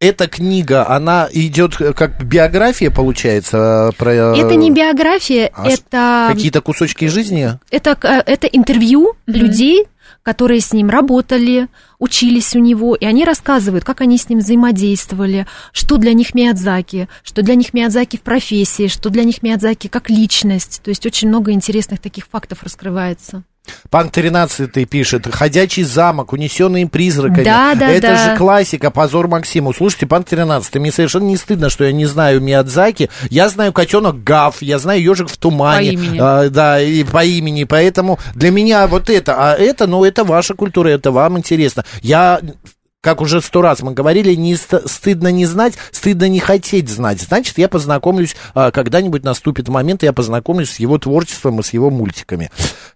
эта 0.00 0.28
книга, 0.28 0.88
она 0.88 1.28
идет 1.32 1.76
как 1.96 2.22
биография, 2.24 2.90
получается, 2.90 3.90
э, 3.92 3.96
про... 3.96 4.10
э, 4.12 4.36
Это 4.38 4.54
не 4.54 4.70
биография, 4.70 5.50
а 5.54 5.68
это, 5.68 6.28
Какие-то 6.32 6.60
кусочки 6.60 7.06
жизни? 7.06 7.58
это, 7.70 7.96
это 8.26 8.46
интервью 8.46 9.14
людей, 9.26 9.86
которые 10.24 10.60
с 10.60 10.72
ним 10.72 10.90
работали, 10.90 11.68
учились 12.00 12.56
у 12.56 12.58
него, 12.58 12.96
и 12.96 13.04
они 13.04 13.24
рассказывают, 13.24 13.84
как 13.84 14.00
они 14.00 14.18
с 14.18 14.28
ним 14.28 14.40
взаимодействовали, 14.40 15.46
что 15.70 15.98
для 15.98 16.14
них 16.14 16.34
Миядзаки, 16.34 17.08
что 17.22 17.42
для 17.42 17.54
них 17.54 17.74
Миядзаки 17.74 18.16
в 18.16 18.22
профессии, 18.22 18.88
что 18.88 19.10
для 19.10 19.22
них 19.22 19.42
Миядзаки 19.42 19.86
как 19.88 20.10
личность. 20.10 20.80
То 20.82 20.88
есть 20.88 21.06
очень 21.06 21.28
много 21.28 21.52
интересных 21.52 22.00
таких 22.00 22.26
фактов 22.26 22.62
раскрывается. 22.62 23.44
Пан 23.90 24.10
13 24.10 24.88
пишет, 24.88 25.26
«Ходячий 25.32 25.84
замок, 25.84 26.32
унесенные 26.32 26.86
призраками». 26.86 27.44
Да, 27.44 27.74
да, 27.74 27.88
Это 27.90 28.08
да. 28.08 28.30
же 28.30 28.36
классика, 28.36 28.90
позор 28.90 29.28
Максиму. 29.28 29.72
Слушайте, 29.72 30.06
Пан 30.06 30.24
13 30.24 30.74
мне 30.76 30.92
совершенно 30.92 31.24
не 31.24 31.36
стыдно, 31.36 31.70
что 31.70 31.84
я 31.84 31.92
не 31.92 32.06
знаю 32.06 32.40
Миядзаки. 32.40 33.10
Я 33.30 33.48
знаю 33.48 33.72
котенок 33.72 34.22
Гав, 34.22 34.60
я 34.62 34.78
знаю 34.78 35.02
ежик 35.02 35.28
в 35.28 35.36
тумане. 35.36 35.90
По 35.90 35.94
имени. 35.94 36.18
А, 36.20 36.48
да, 36.50 36.80
и 36.80 37.04
по 37.04 37.24
имени. 37.24 37.64
Поэтому 37.64 38.18
для 38.34 38.50
меня 38.50 38.86
вот 38.86 39.10
это, 39.10 39.34
а 39.38 39.54
это, 39.54 39.86
ну, 39.86 40.04
это 40.04 40.24
ваша 40.24 40.54
культура, 40.54 40.88
это 40.88 41.10
вам 41.10 41.38
интересно. 41.38 41.84
Я 42.02 42.40
как 43.04 43.20
уже 43.20 43.42
сто 43.42 43.60
раз 43.60 43.82
мы 43.82 43.92
говорили, 43.92 44.34
не 44.34 44.56
ст- 44.56 44.88
стыдно 44.90 45.28
не 45.28 45.44
знать, 45.44 45.74
стыдно 45.92 46.26
не 46.26 46.40
хотеть 46.40 46.88
знать. 46.88 47.20
Значит, 47.20 47.58
я 47.58 47.68
познакомлюсь, 47.68 48.34
а, 48.54 48.70
когда-нибудь 48.70 49.22
наступит 49.22 49.68
момент, 49.68 50.02
я 50.02 50.14
познакомлюсь 50.14 50.70
с 50.70 50.78
его 50.78 50.96
творчеством 50.96 51.60
и 51.60 51.62
с 51.62 51.74
его 51.74 51.90
мультиками. 51.90 52.50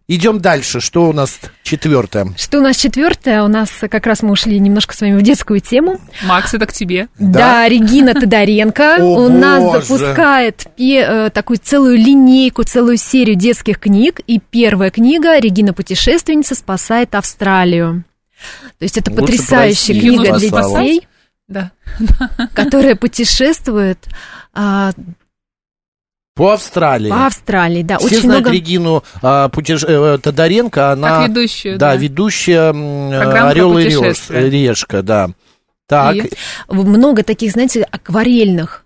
Идем 0.08 0.40
дальше. 0.40 0.80
Что 0.80 1.10
у 1.10 1.12
нас 1.12 1.38
четвертое? 1.62 2.32
Что 2.38 2.58
у 2.58 2.62
нас 2.62 2.76
четвертое? 2.76 3.42
У 3.42 3.48
нас 3.48 3.68
как 3.90 4.06
раз 4.06 4.22
мы 4.22 4.30
ушли 4.30 4.58
немножко 4.58 4.96
с 4.96 5.02
вами 5.02 5.18
в 5.18 5.22
детскую 5.22 5.60
тему. 5.60 6.00
Макс, 6.24 6.54
это 6.54 6.64
к 6.64 6.72
тебе. 6.72 7.08
Да? 7.18 7.38
Да, 7.38 7.68
Регина 7.68 8.14
Тодоренко 8.14 8.96
О, 9.00 9.26
у 9.26 9.28
нас 9.28 9.62
боже. 9.62 9.84
запускает 9.84 10.66
э, 10.78 11.28
такую 11.28 11.58
целую 11.62 11.98
линейку, 11.98 12.62
целую 12.62 12.96
серию 12.96 13.36
детских 13.36 13.78
книг. 13.78 14.20
И 14.26 14.40
первая 14.40 14.90
книга 14.90 15.38
«Регина 15.38 15.74
путешественница 15.74 16.54
спасает 16.54 17.14
Австралию». 17.14 18.04
То 18.78 18.82
есть 18.84 18.96
это 18.96 19.10
Лучше 19.10 19.22
потрясающая 19.22 19.98
книга 20.00 20.38
для 20.38 20.48
детей, 20.50 21.08
Да. 21.48 21.72
которая 22.54 22.94
путешествует 22.96 23.98
а, 24.54 24.92
По 26.34 26.52
Австралии. 26.52 27.10
по 27.10 27.26
Австралии. 27.26 27.82
Да, 27.82 27.98
Все 27.98 28.06
очень 28.06 28.20
знают 28.20 28.44
много... 28.44 28.56
Регину 28.56 29.04
а, 29.22 29.48
путеше- 29.48 29.86
э, 30.14 30.18
Тодоренко, 30.18 30.92
она... 30.92 31.20
Как 31.22 31.28
ведущую, 31.30 31.78
да, 31.78 31.90
да. 31.90 31.96
ведущая 31.96 32.72
Программа 32.72 33.48
Орел 33.50 33.78
и. 33.78 33.84
Решка, 34.28 35.02
да. 35.02 35.30
Так, 35.88 36.16
И? 36.16 36.30
много 36.68 37.22
таких, 37.22 37.52
знаете, 37.52 37.82
акварельных. 37.82 38.84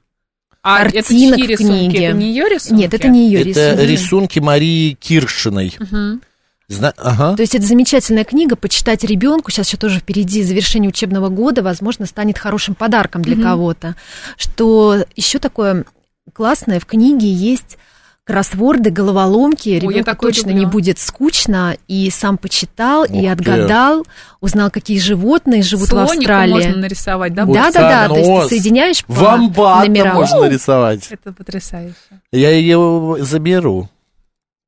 А 0.62 0.78
картинок 0.84 1.40
это 1.40 1.46
чьи 1.48 1.56
в 1.56 1.60
рисунки? 1.60 1.90
книге. 1.90 2.04
Это 2.06 2.16
не 2.16 2.28
ее 2.30 2.48
рисунки? 2.48 2.80
Нет, 2.80 2.94
это 2.94 3.08
не 3.08 3.26
ее 3.26 3.40
это 3.40 3.48
рисунки. 3.48 3.90
рисунки 3.90 4.38
Марии 4.38 4.92
Киршиной. 4.92 5.74
Мгм. 5.80 6.22
Зна- 6.68 6.94
Ага. 6.96 7.36
То 7.36 7.42
есть 7.42 7.54
это 7.54 7.66
замечательная 7.66 8.24
книга, 8.24 8.56
почитать 8.56 9.04
ребенку, 9.04 9.50
сейчас 9.50 9.68
еще 9.68 9.76
тоже 9.76 9.98
впереди 10.00 10.42
завершение 10.42 10.88
учебного 10.88 11.28
года, 11.28 11.62
возможно, 11.62 12.06
станет 12.06 12.38
хорошим 12.38 12.74
подарком 12.74 13.22
для 13.22 13.34
Мгм. 13.36 13.44
кого-то. 13.44 13.94
Что 14.36 15.04
еще 15.16 15.38
такое 15.38 15.84
классное 16.32 16.80
в 16.80 16.86
книге 16.86 17.30
есть 17.32 17.76
кроссворды, 18.24 18.90
головоломки, 18.90 19.68
я 19.70 19.80
ребенку 19.80 20.14
точно 20.26 20.50
люблю. 20.50 20.60
не 20.60 20.66
будет 20.70 21.00
скучно, 21.00 21.76
и 21.88 22.08
сам 22.10 22.38
почитал, 22.38 23.04
и 23.04 23.08
Ух 23.08 23.20
ты. 23.22 23.28
отгадал, 23.28 24.06
узнал, 24.40 24.70
какие 24.70 25.00
животные 25.00 25.62
живут 25.62 25.88
в 25.88 25.90
Слонику 25.90 26.12
Австралии. 26.18 26.52
можно 26.52 26.76
нарисовать, 26.76 27.34
да? 27.34 27.44
Да, 27.44 27.70
да, 27.72 27.80
да, 27.80 28.08
то 28.08 28.16
есть 28.16 28.30
ты 28.30 28.48
соединяешь 28.50 29.04
по 29.04 29.12
Вамбата 29.12 29.88
номерам. 29.88 30.14
можно 30.14 30.44
рисовать. 30.48 31.08
Это 31.10 31.32
потрясающе. 31.32 31.96
Я 32.30 32.50
ее 32.50 33.16
заберу. 33.20 33.88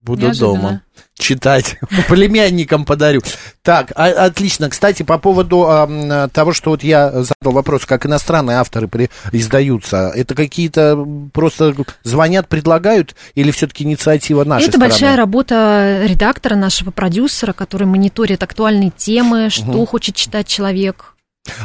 Буду 0.05 0.27
Неожиданно. 0.27 0.55
дома 0.55 0.83
читать. 1.17 1.79
Племянникам 2.09 2.85
подарю. 2.85 3.23
Так, 3.63 3.91
а- 3.97 4.27
отлично. 4.27 4.69
Кстати, 4.69 5.03
по 5.03 5.17
поводу 5.17 5.65
а, 5.67 6.29
того, 6.29 6.53
что 6.53 6.71
вот 6.71 6.83
я 6.85 7.11
задал 7.11 7.53
вопрос, 7.55 7.87
как 7.87 8.05
иностранные 8.05 8.59
авторы 8.59 8.87
при- 8.87 9.09
издаются, 9.33 10.13
это 10.15 10.35
какие-то 10.35 11.07
просто 11.33 11.75
звонят, 12.03 12.49
предлагают, 12.49 13.15
или 13.35 13.51
все-таки 13.51 13.85
инициатива 13.85 14.45
нашей 14.45 14.65
Это 14.65 14.73
стороны? 14.73 14.91
большая 14.91 15.17
работа 15.17 16.03
редактора, 16.05 16.55
нашего 16.57 16.91
продюсера, 16.91 17.55
который 17.55 17.87
мониторит 17.87 18.43
актуальные 18.43 18.91
темы, 18.95 19.49
что 19.49 19.87
хочет 19.87 20.17
читать 20.17 20.47
человек. 20.47 21.15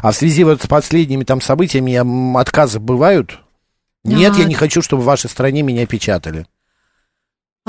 А 0.01 0.11
в 0.11 0.15
связи 0.15 0.45
вот 0.45 0.61
с 0.61 0.67
последними 0.67 1.25
там 1.25 1.41
событиями 1.41 2.37
отказы 2.39 2.79
бывают? 2.79 3.39
Нет, 4.05 4.33
А. 4.37 4.39
я 4.39 4.45
не 4.45 4.55
хочу, 4.55 4.81
чтобы 4.81 5.01
в 5.01 5.05
вашей 5.05 5.29
стране 5.29 5.61
меня 5.61 5.85
печатали. 5.85 6.45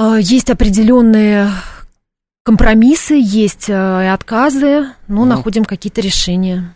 А, 0.02 0.16
Есть 0.16 0.48
определенные 0.48 1.50
компромиссы, 2.42 3.20
есть 3.22 3.68
э, 3.68 4.10
отказы, 4.10 4.86
но 5.08 5.26
находим 5.26 5.66
какие-то 5.66 6.00
решения. 6.00 6.74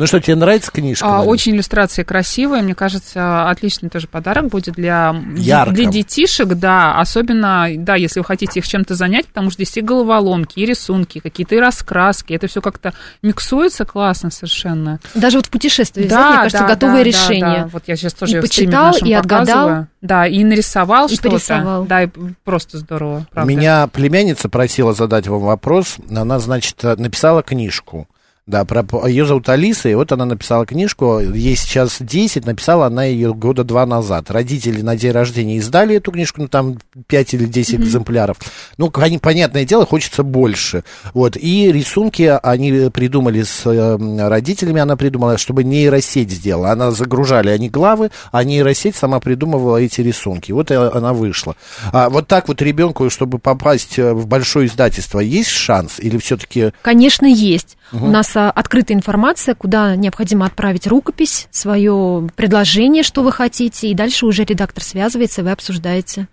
Ну 0.00 0.06
что, 0.06 0.18
тебе 0.18 0.34
нравится 0.34 0.72
книжка? 0.72 1.04
А, 1.06 1.10
Марина? 1.18 1.30
очень 1.30 1.54
иллюстрация 1.54 2.06
красивая, 2.06 2.62
мне 2.62 2.74
кажется, 2.74 3.50
отличный 3.50 3.90
тоже 3.90 4.08
подарок 4.08 4.48
будет 4.48 4.72
для, 4.74 5.14
Ярко. 5.36 5.74
для 5.74 5.84
детишек, 5.84 6.48
да, 6.54 6.98
особенно, 6.98 7.66
да, 7.76 7.96
если 7.96 8.18
вы 8.20 8.24
хотите 8.24 8.60
их 8.60 8.66
чем-то 8.66 8.94
занять, 8.94 9.26
потому 9.26 9.50
что 9.50 9.62
здесь 9.62 9.76
и 9.76 9.82
головоломки, 9.82 10.58
и 10.58 10.64
рисунки, 10.64 11.18
какие-то 11.18 11.54
и 11.54 11.58
раскраски, 11.58 12.32
это 12.32 12.46
все 12.46 12.62
как-то 12.62 12.94
миксуется 13.22 13.84
классно 13.84 14.30
совершенно. 14.30 15.00
Даже 15.14 15.36
вот 15.36 15.48
в 15.48 15.50
путешествии 15.50 16.04
взять, 16.06 16.18
мне 16.18 16.36
кажется, 16.36 16.64
готовые 16.64 17.04
да, 17.04 17.04
решения. 17.04 17.58
да. 17.64 17.68
Вот 17.70 17.82
я 17.86 17.96
сейчас 17.96 18.14
тоже 18.14 18.38
И 18.38 18.40
почитал, 18.40 18.96
и 19.04 19.12
отгадал. 19.12 19.46
показываю. 19.46 19.88
Да, 20.00 20.26
и 20.26 20.42
нарисовал 20.44 21.08
И 21.08 21.12
что-то. 21.12 21.28
порисовал. 21.28 21.84
Да, 21.84 22.04
и 22.04 22.08
просто 22.42 22.78
здорово, 22.78 23.26
правда. 23.30 23.52
Меня 23.52 23.86
племянница 23.86 24.48
просила 24.48 24.94
задать 24.94 25.28
вам 25.28 25.42
вопрос. 25.42 25.96
Она, 26.08 26.38
значит, 26.38 26.82
написала 26.82 27.42
книжку. 27.42 28.08
Да, 28.50 28.64
про, 28.64 28.84
ее 29.06 29.26
зовут 29.26 29.48
Алиса, 29.48 29.88
и 29.88 29.94
вот 29.94 30.10
она 30.10 30.24
написала 30.24 30.66
книжку, 30.66 31.20
ей 31.20 31.54
сейчас 31.54 31.98
10, 32.00 32.46
написала 32.46 32.86
она 32.86 33.04
ее 33.04 33.32
года 33.32 33.62
два 33.62 33.86
назад. 33.86 34.28
Родители 34.28 34.82
на 34.82 34.96
день 34.96 35.12
рождения 35.12 35.58
издали 35.58 35.94
эту 35.94 36.10
книжку, 36.10 36.42
ну 36.42 36.48
там 36.48 36.76
5 37.06 37.34
или 37.34 37.44
10 37.44 37.76
экземпляров. 37.76 38.38
Ну, 38.76 38.90
понятное 38.90 39.64
дело, 39.64 39.86
хочется 39.86 40.24
больше. 40.24 40.82
Вот, 41.14 41.36
и 41.36 41.70
рисунки 41.70 42.22
они 42.42 42.90
придумали 42.90 43.44
с 43.44 43.64
э, 43.66 44.28
родителями, 44.28 44.80
она 44.80 44.96
придумала, 44.96 45.38
чтобы 45.38 45.62
нейросеть 45.62 46.32
сделала. 46.32 46.72
Она 46.72 46.90
загружали 46.90 47.50
они 47.50 47.68
главы, 47.68 48.10
а 48.32 48.42
нейросеть 48.42 48.96
сама 48.96 49.20
придумывала 49.20 49.76
эти 49.76 50.00
рисунки. 50.00 50.50
Вот 50.50 50.72
и 50.72 50.74
она 50.74 51.12
вышла. 51.12 51.54
А 51.92 52.10
вот 52.10 52.26
так 52.26 52.48
вот 52.48 52.60
ребенку, 52.62 53.10
чтобы 53.10 53.38
попасть 53.38 53.96
э, 53.96 54.12
в 54.12 54.26
большое 54.26 54.66
издательство, 54.66 55.20
есть 55.20 55.50
шанс? 55.50 56.00
Или 56.00 56.18
все-таки 56.18 56.72
Конечно, 56.82 57.26
есть. 57.26 57.76
У 57.92 58.06
нас 58.06 58.36
а, 58.36 58.50
открытая 58.50 58.96
информация, 58.96 59.54
куда 59.54 59.96
необходимо 59.96 60.46
отправить 60.46 60.86
рукопись, 60.86 61.48
свое 61.50 62.28
предложение, 62.36 63.02
что 63.02 63.22
вы 63.22 63.32
хотите, 63.32 63.88
и 63.88 63.94
дальше 63.94 64.26
уже 64.26 64.44
редактор 64.44 64.82
связывается, 64.82 65.42
вы 65.42 65.50
обсуждаете. 65.50 66.28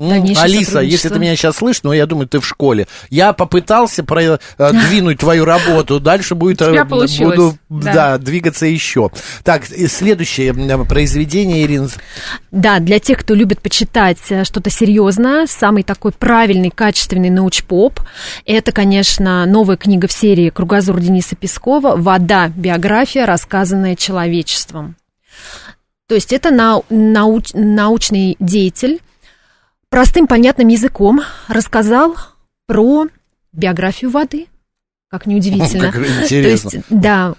Дальнейшее 0.00 0.42
Алиса, 0.42 0.80
если 0.80 1.08
ты 1.08 1.20
меня 1.20 1.36
сейчас 1.36 1.58
слышишь, 1.58 1.84
но 1.84 1.92
я 1.92 2.06
думаю, 2.06 2.26
ты 2.26 2.40
в 2.40 2.46
школе. 2.46 2.88
Я 3.10 3.32
попытался 3.32 4.02
продвинуть 4.02 5.20
твою 5.20 5.44
работу, 5.44 6.00
дальше 6.00 6.34
будет 6.34 6.60
э, 6.62 6.84
буду 6.84 7.56
да. 7.68 7.92
да, 7.92 8.18
двигаться 8.18 8.66
еще. 8.66 9.10
Так, 9.44 9.64
следующее 9.66 10.48
м, 10.48 10.84
произведение, 10.86 11.64
Ирина. 11.64 11.88
Да, 12.50 12.80
для 12.80 12.98
тех, 12.98 13.18
кто 13.18 13.34
любит 13.34 13.60
почитать 13.60 14.18
э, 14.30 14.42
что-то 14.42 14.68
серьезное, 14.68 15.46
самый 15.46 15.84
такой 15.84 16.10
правильный, 16.10 16.70
качественный 16.70 17.30
научпоп, 17.30 18.00
это, 18.46 18.72
конечно, 18.72 19.46
новая 19.46 19.76
книга 19.76 20.08
в 20.08 20.12
серии 20.12 20.50
«Кругозор» 20.50 20.98
Дениса 20.98 21.36
Пескова 21.36 21.94
«Вода. 21.96 22.48
Биография, 22.48 23.26
рассказанная 23.26 23.94
человечеством». 23.94 24.96
То 26.08 26.16
есть 26.16 26.32
это 26.32 26.50
нау- 26.50 26.84
науч- 26.90 27.52
научный 27.54 28.36
деятель 28.40 29.00
простым, 29.94 30.26
понятным 30.26 30.66
языком 30.66 31.22
рассказал 31.46 32.16
про 32.66 33.06
биографию 33.52 34.10
воды. 34.10 34.48
Как 35.08 35.26
неудивительно. 35.26 35.92
Как 35.92 36.02
интересно. 36.04 36.70
То 36.70 36.76
есть, 36.78 36.86
да, 36.90 37.34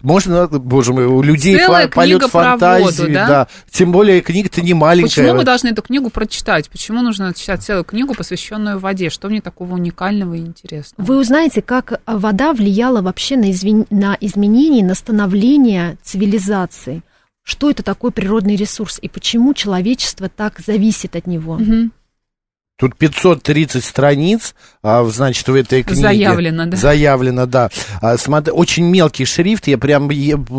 Можно, 0.00 0.48
боже 0.48 0.94
мой, 0.94 1.04
у 1.04 1.20
людей 1.20 1.58
Целая 1.58 1.88
полет 1.88 2.20
книга 2.20 2.32
про 2.32 2.42
фантазии, 2.52 3.02
воду, 3.02 3.12
да? 3.12 3.28
да. 3.28 3.48
Тем 3.70 3.92
более 3.92 4.22
книга-то 4.22 4.62
не 4.62 4.72
маленькая. 4.72 5.10
Почему 5.10 5.34
мы 5.34 5.44
должны 5.44 5.68
эту 5.68 5.82
книгу 5.82 6.08
прочитать? 6.08 6.70
Почему 6.70 7.02
нужно 7.02 7.34
читать 7.34 7.62
целую 7.62 7.84
книгу, 7.84 8.14
посвященную 8.14 8.78
воде? 8.78 9.10
Что 9.10 9.28
в 9.28 9.32
ней 9.32 9.42
такого 9.42 9.74
уникального 9.74 10.32
и 10.32 10.38
интересного? 10.38 11.06
Вы 11.06 11.18
узнаете, 11.18 11.60
как 11.60 12.00
вода 12.06 12.54
влияла 12.54 13.02
вообще 13.02 13.36
на, 13.36 13.50
извин- 13.50 13.86
на 13.90 14.16
изменение, 14.18 14.82
на 14.82 14.94
становление 14.94 15.98
цивилизации. 16.02 17.02
Что 17.42 17.70
это 17.70 17.82
такой 17.82 18.10
природный 18.12 18.56
ресурс 18.56 18.98
и 19.00 19.08
почему 19.08 19.54
человечество 19.54 20.28
так 20.28 20.60
зависит 20.60 21.16
от 21.16 21.26
него. 21.26 21.56
Мгм. 21.58 21.92
Тут 22.80 22.96
530 22.96 23.84
страниц, 23.84 24.54
а, 24.82 25.04
значит, 25.04 25.46
в 25.46 25.54
этой 25.54 25.82
книге. 25.82 26.00
Заявлено, 26.00 26.64
да. 26.64 26.76
Заявлено, 26.78 27.44
да. 27.44 27.68
А, 28.00 28.16
смотри, 28.16 28.52
очень 28.52 28.86
мелкий 28.86 29.26
шрифт, 29.26 29.66
я 29.66 29.76
прям 29.76 30.08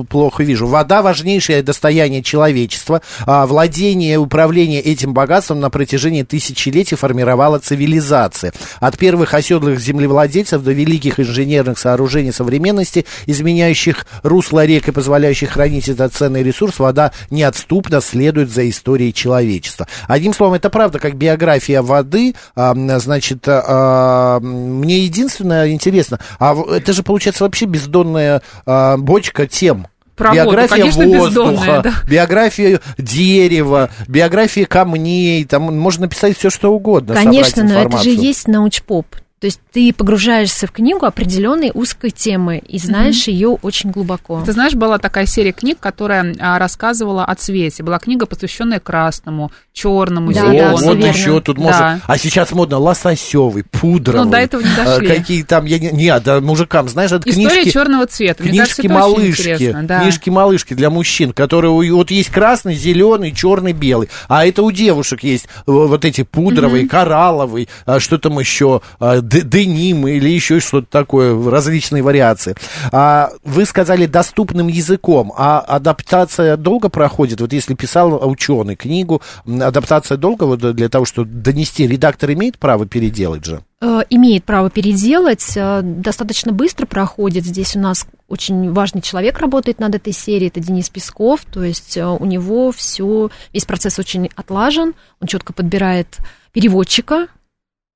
плохо 0.05 0.43
вижу. 0.43 0.67
Вода– 0.67 1.01
важнейшее 1.01 1.63
достояние 1.63 2.21
человечества. 2.21 3.01
А, 3.25 3.47
владение 3.47 4.13
и 4.13 4.17
управление 4.17 4.81
этим 4.81 5.15
богатством 5.15 5.61
на 5.61 5.71
протяжении 5.71 6.21
тысячелетий 6.21 6.95
формировала 6.95 7.57
цивилизация. 7.57 8.53
От 8.79 8.99
первых 8.99 9.33
оседлых 9.33 9.79
землевладельцев 9.79 10.61
до 10.63 10.73
великих 10.73 11.19
инженерных 11.19 11.79
сооружений 11.79 12.31
современности, 12.31 13.07
изменяющих 13.25 14.05
русло 14.21 14.63
рек 14.63 14.87
и 14.87 14.91
позволяющих 14.91 15.49
хранить 15.49 15.89
этот 15.89 16.13
ценный 16.13 16.43
ресурс, 16.43 16.77
вода 16.77 17.13
неотступно 17.31 17.99
следует 17.99 18.51
за 18.51 18.69
историей 18.69 19.11
человечества. 19.11 19.87
Одним 20.07 20.35
словом, 20.35 20.53
это 20.53 20.69
правда, 20.69 20.99
как 20.99 21.15
биография 21.15 21.81
воды, 21.81 22.10
а, 22.55 22.73
значит, 22.99 23.43
а, 23.47 24.39
мне 24.39 25.05
единственное 25.05 25.71
интересно, 25.71 26.19
а 26.39 26.55
это 26.55 26.93
же 26.93 27.03
получается 27.03 27.43
вообще 27.43 27.65
бездонная 27.65 28.41
а, 28.65 28.97
бочка 28.97 29.47
тем. 29.47 29.87
Про 30.15 30.29
воду, 30.31 30.43
биография 30.43 30.77
конечно, 30.77 31.03
бездонная, 31.03 31.19
воздуха, 31.19 31.81
да. 31.83 31.93
биография 32.07 32.81
дерева, 32.97 33.89
биография 34.07 34.65
камней, 34.65 35.45
там 35.45 35.63
можно 35.77 36.03
написать 36.03 36.37
все 36.37 36.49
что 36.49 36.71
угодно. 36.71 37.15
Конечно, 37.15 37.63
но 37.63 37.81
это 37.81 37.97
же 37.97 38.09
есть 38.09 38.47
научпоп. 38.47 39.07
То 39.41 39.45
есть 39.47 39.59
ты 39.73 39.91
погружаешься 39.91 40.67
в 40.67 40.71
книгу 40.71 41.03
определенной 41.05 41.71
узкой 41.73 42.11
темы 42.11 42.59
и 42.59 42.77
знаешь 42.77 43.27
ее 43.27 43.49
очень 43.63 43.89
глубоко. 43.89 44.43
Ты 44.45 44.51
знаешь, 44.51 44.75
была 44.75 44.99
такая 44.99 45.25
серия 45.25 45.51
книг, 45.51 45.79
которая 45.79 46.35
а, 46.39 46.59
рассказывала 46.59 47.25
о 47.25 47.33
цвете. 47.33 47.81
Была 47.81 47.97
книга, 47.97 48.27
посвященная 48.27 48.79
красному, 48.79 49.51
черному, 49.73 50.31
Да, 50.31 50.41
О, 50.41 50.45
да, 50.45 50.51
зеленому. 50.51 50.77
всё 50.77 50.85
вот 50.89 50.97
верно. 50.97 51.09
еще 51.09 51.41
тут 51.41 51.57
Да. 51.57 51.63
можно. 51.63 52.01
А 52.05 52.17
сейчас 52.19 52.51
модно 52.51 52.77
лососевый, 52.77 53.63
пудровый. 53.63 54.25
Ну, 54.25 54.29
до 54.31 54.37
этого 54.37 54.61
не 54.61 54.69
а, 54.79 54.85
дошли. 54.85 55.07
Какие 55.07 55.41
там, 55.43 55.65
я 55.65 55.79
не, 55.79 55.89
нет, 55.89 56.21
да, 56.23 56.39
мужикам, 56.39 56.87
знаешь, 56.87 57.11
это 57.11 57.27
История 57.27 57.49
книжки. 57.63 57.71
черного 57.71 58.05
цвета. 58.05 58.43
Мне 58.43 58.51
Книжки 58.51 58.85
малышки, 58.87 59.75
да. 59.81 60.01
книжки 60.01 60.29
малышки 60.29 60.73
для 60.75 60.91
мужчин, 60.91 61.33
которые 61.33 61.71
у- 61.71 61.95
вот 61.97 62.11
есть 62.11 62.29
красный, 62.29 62.75
зеленый, 62.75 63.31
черный, 63.31 63.73
белый, 63.73 64.07
а 64.27 64.45
это 64.45 64.61
у 64.61 64.69
девушек 64.71 65.23
есть 65.23 65.45
э, 65.45 65.49
вот 65.65 66.05
эти 66.05 66.21
пудровые, 66.21 66.87
коралловый, 66.87 67.69
а, 67.87 67.99
что 67.99 68.19
там 68.19 68.37
еще, 68.39 68.81
а, 68.99 69.21
деним 69.31 70.07
или 70.07 70.29
еще 70.29 70.59
что-то 70.59 70.87
такое, 70.89 71.49
различные 71.49 72.03
вариации. 72.03 72.55
А, 72.91 73.31
вы 73.43 73.65
сказали 73.65 74.05
доступным 74.05 74.67
языком, 74.67 75.33
а 75.37 75.59
адаптация 75.59 76.57
долго 76.57 76.89
проходит? 76.89 77.41
Вот 77.41 77.53
если 77.53 77.73
писал 77.73 78.29
ученый 78.29 78.75
книгу, 78.75 79.21
адаптация 79.45 80.17
долго 80.17 80.43
вот 80.43 80.59
для 80.75 80.89
того, 80.89 81.05
чтобы 81.05 81.29
донести, 81.29 81.87
редактор 81.87 82.31
имеет 82.31 82.57
право 82.57 82.85
переделать 82.85 83.45
же? 83.45 83.61
Э, 83.83 84.01
имеет 84.11 84.43
право 84.43 84.69
переделать, 84.69 85.53
э, 85.55 85.81
достаточно 85.81 86.51
быстро 86.51 86.85
проходит. 86.85 87.45
Здесь 87.45 87.75
у 87.75 87.79
нас 87.79 88.05
очень 88.27 88.71
важный 88.71 89.01
человек 89.01 89.39
работает 89.39 89.79
над 89.79 89.95
этой 89.95 90.13
серией, 90.13 90.49
это 90.49 90.59
Денис 90.59 90.87
Песков, 90.89 91.41
то 91.51 91.63
есть 91.63 91.97
э, 91.97 92.05
у 92.05 92.25
него 92.25 92.71
все, 92.71 93.31
весь 93.51 93.65
процесс 93.65 93.97
очень 93.97 94.29
отлажен, 94.35 94.93
он 95.19 95.27
четко 95.27 95.51
подбирает 95.51 96.17
переводчика 96.53 97.27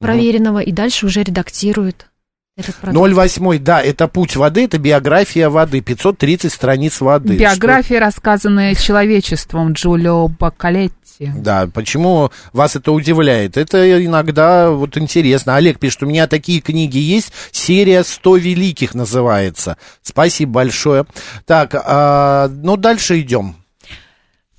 проверенного 0.06 0.60
и 0.60 0.72
дальше 0.72 1.06
уже 1.06 1.24
редактирует 1.24 2.08
этот 2.58 2.76
продукт. 2.76 2.98
08, 3.14 3.60
да, 3.60 3.82
это 3.82 4.08
путь 4.08 4.36
воды, 4.36 4.64
это 4.66 4.78
биография 4.78 5.50
воды, 5.50 5.82
530 5.82 6.52
страниц 6.52 7.02
воды. 7.02 7.36
Биография, 7.36 8.00
рассказанная 8.00 8.76
человечеством 8.76 9.74
Джулио 9.74 10.28
Бакалетти. 10.30 10.94
Что- 11.18 11.32
Да, 11.38 11.70
почему 11.74 12.32
вас 12.52 12.76
это 12.76 12.92
удивляет? 12.92 13.56
Это 13.58 14.04
иногда 14.06 14.70
вот 14.72 14.98
интересно. 14.98 15.56
Олег 15.56 15.80
пишет, 15.80 16.04
у 16.04 16.06
меня 16.08 16.28
такие 16.28 16.60
книги 16.62 16.98
есть, 16.98 17.32
серия 17.52 18.02
«100 18.04 18.38
великих» 18.38 18.94
называется. 18.96 19.78
Спасибо 20.02 20.52
большое. 20.54 21.06
Так, 21.46 21.72
а, 21.74 22.50
ну 22.50 22.76
дальше 22.76 23.22
идем. 23.22 23.56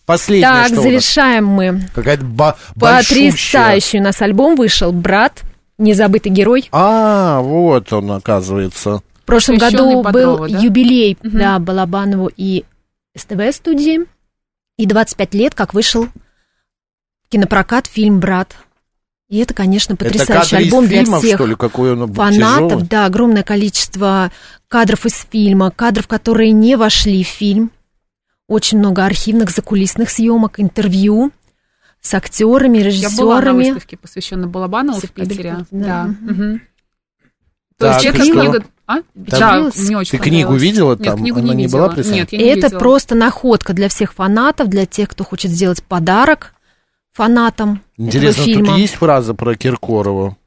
Последнее, 0.07 0.49
Так, 0.49 0.69
что 0.69 0.83
завершаем 0.83 1.47
мы. 1.47 1.81
Какая-то 1.95 2.25
ба-. 2.25 2.57
Потрясающий 2.79 3.99
у 3.99 4.03
нас 4.03 4.23
альбом 4.23 4.55
вышел 4.55 4.93
«Брат», 4.93 5.43
«Незабытый 5.79 6.33
герой». 6.33 6.69
А, 6.73 7.41
вот 7.41 7.93
он, 7.93 8.13
оказывается. 8.13 9.03
В 9.15 9.27
прошлом 9.27 9.59
году 9.59 10.03
Бодрову, 10.03 10.39
был 10.39 10.49
да? 10.49 10.59
юбилей 10.61 11.19
Мгм. 11.21 11.39
да, 11.39 11.59
Балабанову 11.59 12.31
и 12.35 12.65
СТВ 13.17 13.53
студии. 13.53 14.01
И 14.79 14.87
25 14.87 15.35
лет, 15.35 15.55
как 15.55 15.75
вышел 15.75 16.09
кинопрокат 17.29 17.87
фильм 17.87 18.21
«Брат». 18.21 18.57
И 19.29 19.39
это, 19.39 19.55
конечно, 19.55 19.95
это 19.95 20.05
потрясающий 20.05 20.57
из 20.57 20.65
альбом 20.67 20.87
для 20.87 21.03
фильмов, 21.03 21.25
всех 21.25 21.35
что 21.35 21.47
ли? 21.47 21.57
Какой 21.57 21.93
он 21.95 22.15
фанатов. 22.15 22.71
тяжелый? 22.71 22.87
Да, 22.87 23.07
огромное 23.07 23.43
количество 23.43 24.31
кадров 24.69 25.05
из 25.05 25.27
фильма, 25.29 25.73
кадров, 25.73 26.07
которые 26.07 26.53
не 26.53 26.77
вошли 26.77 27.25
в 27.25 27.27
фильм. 27.27 27.73
Очень 28.49 28.79
много 28.79 29.05
архивных 29.05 29.51
закулисных 29.51 30.11
съемок, 30.11 30.61
интервью 30.61 31.33
с 32.01 32.15
актерами, 32.15 32.79
Я 32.79 33.11
была 33.17 33.37
на 33.37 33.41
режиссерами. 33.41 33.65
выставке, 33.71 33.97
посвященной 33.97 34.49
Балабанову 34.49 35.01
в 35.01 35.11
Питере. 35.11 35.67
Да. 35.71 36.09
Да. 36.29 36.59
То 37.79 37.87
есть 37.89 38.05
эта 38.07 38.23
что? 38.25 38.33
книга... 38.33 38.65
А? 38.87 38.99
Да, 38.99 39.03
Впечатлилась? 39.25 39.79
мне 39.89 39.99
очень 39.99 40.19
Ты 40.19 40.25
книгу 40.25 40.55
видела 40.55 40.93
Нет, 40.95 41.03
там? 41.03 41.19
книгу 41.19 41.41
Она 41.41 41.49
не 41.49 41.55
не 41.57 41.63
видела. 41.65 41.79
была 41.87 41.89
представлена? 41.91 42.21
Нет, 42.23 42.33
я 42.33 42.39
не 42.39 42.45
Это 42.45 42.67
видела. 42.69 42.79
просто 42.79 43.15
находка 43.17 43.73
для 43.75 43.89
всех 43.89 44.13
фанатов, 44.15 44.69
для 44.69 44.87
тех, 44.87 45.09
кто 45.09 45.25
хочет 45.25 45.51
сделать 45.51 45.83
подарок 45.83 46.55
фанатам 47.13 47.83
Интересно, 47.97 48.43
этого 48.43 48.45
фильма. 48.47 48.67
тут 48.69 48.79
есть 48.79 48.95
фраза 48.95 49.35
про 49.35 49.57
Киркорову? 49.57 50.39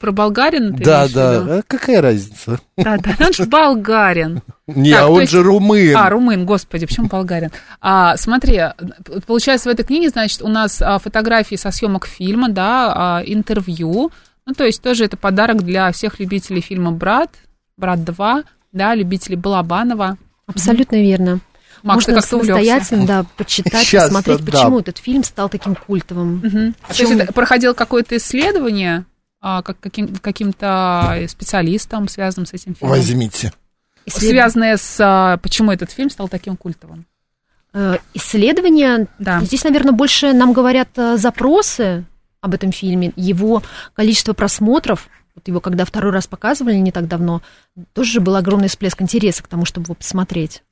Про 0.00 0.12
болгарина 0.12 0.72
ты 0.76 0.82
Да, 0.82 1.06
да. 1.08 1.58
А 1.58 1.62
какая 1.66 2.00
разница? 2.00 2.58
Да, 2.78 2.96
да, 2.96 3.14
он 3.26 3.32
же 3.34 3.44
болгарин. 3.44 4.40
Не, 4.66 4.92
Так, 4.92 5.02
а 5.02 5.08
он 5.10 5.20
есть- 5.20 5.32
же 5.32 5.42
румын. 5.42 5.94
А, 5.94 6.08
румын, 6.08 6.46
господи, 6.46 6.86
почему 6.86 7.06
болгарин? 7.08 7.50
А, 7.82 8.16
смотри, 8.16 8.60
получается, 9.26 9.68
в 9.68 9.72
этой 9.72 9.84
книге, 9.84 10.08
значит, 10.08 10.40
у 10.40 10.48
нас 10.48 10.80
а, 10.80 10.98
фотографии 10.98 11.56
со 11.56 11.70
съемок 11.70 12.06
фильма, 12.06 12.48
да, 12.48 12.92
а, 13.18 13.22
интервью. 13.24 14.10
Ну, 14.46 14.54
то 14.54 14.64
есть 14.64 14.80
тоже 14.82 15.04
это 15.04 15.18
подарок 15.18 15.62
для 15.62 15.92
всех 15.92 16.18
любителей 16.18 16.62
фильма 16.62 16.92
«Брат», 16.92 17.30
«Брат 17.76 17.98
2», 17.98 18.44
да, 18.72 18.94
любителей 18.94 19.36
Балабанова. 19.36 20.16
Абсолютно 20.46 20.96
верно. 20.96 21.40
Макс, 21.82 22.06
Можно 22.08 22.12
увлекся. 22.14 22.28
самостоятельно 22.30 23.06
да, 23.06 23.26
почитать, 23.36 23.86
Щас, 23.86 24.04
посмотреть, 24.04 24.44
да. 24.44 24.52
почему 24.52 24.80
этот 24.80 24.98
фильм 24.98 25.24
стал 25.24 25.48
таким 25.48 25.74
культовым. 25.74 26.40
Мгм. 26.42 26.74
А 26.88 26.94
То 26.94 27.02
есть 27.02 27.12
это 27.12 27.32
проходило 27.32 27.72
какое-то 27.74 28.16
исследование 28.16 29.04
как, 29.62 29.80
каким, 29.80 30.16
каким-то 30.16 31.24
специалистом, 31.28 32.08
связанным 32.08 32.46
с 32.46 32.52
этим 32.52 32.74
фильмом? 32.74 32.96
Возьмите. 32.96 33.52
Связанное 34.06 34.76
с... 34.76 34.96
а, 35.00 35.36
почему 35.38 35.72
этот 35.72 35.90
фильм 35.90 36.10
стал 36.10 36.28
таким 36.28 36.56
культовым? 36.56 37.06
э, 37.72 37.96
Исследования, 38.14 39.06
Да. 39.18 39.40
здесь, 39.40 39.64
наверное, 39.64 39.92
больше 39.92 40.32
нам 40.32 40.52
говорят 40.52 40.88
э, 40.96 41.16
запросы 41.16 42.04
об 42.40 42.54
этом 42.54 42.72
фильме, 42.72 43.12
его 43.16 43.62
количество 43.94 44.32
просмотров, 44.32 45.08
вот 45.34 45.46
его 45.46 45.60
когда 45.60 45.84
второй 45.84 46.12
раз 46.12 46.26
показывали 46.26 46.74
не 46.76 46.90
так 46.90 47.06
давно, 47.06 47.42
тоже 47.92 48.12
же 48.12 48.20
был 48.20 48.34
огромный 48.36 48.68
всплеск 48.68 49.00
интереса 49.02 49.42
к 49.42 49.48
тому, 49.48 49.64
чтобы 49.64 49.84
его 49.84 49.94
посмотреть. 49.94 50.62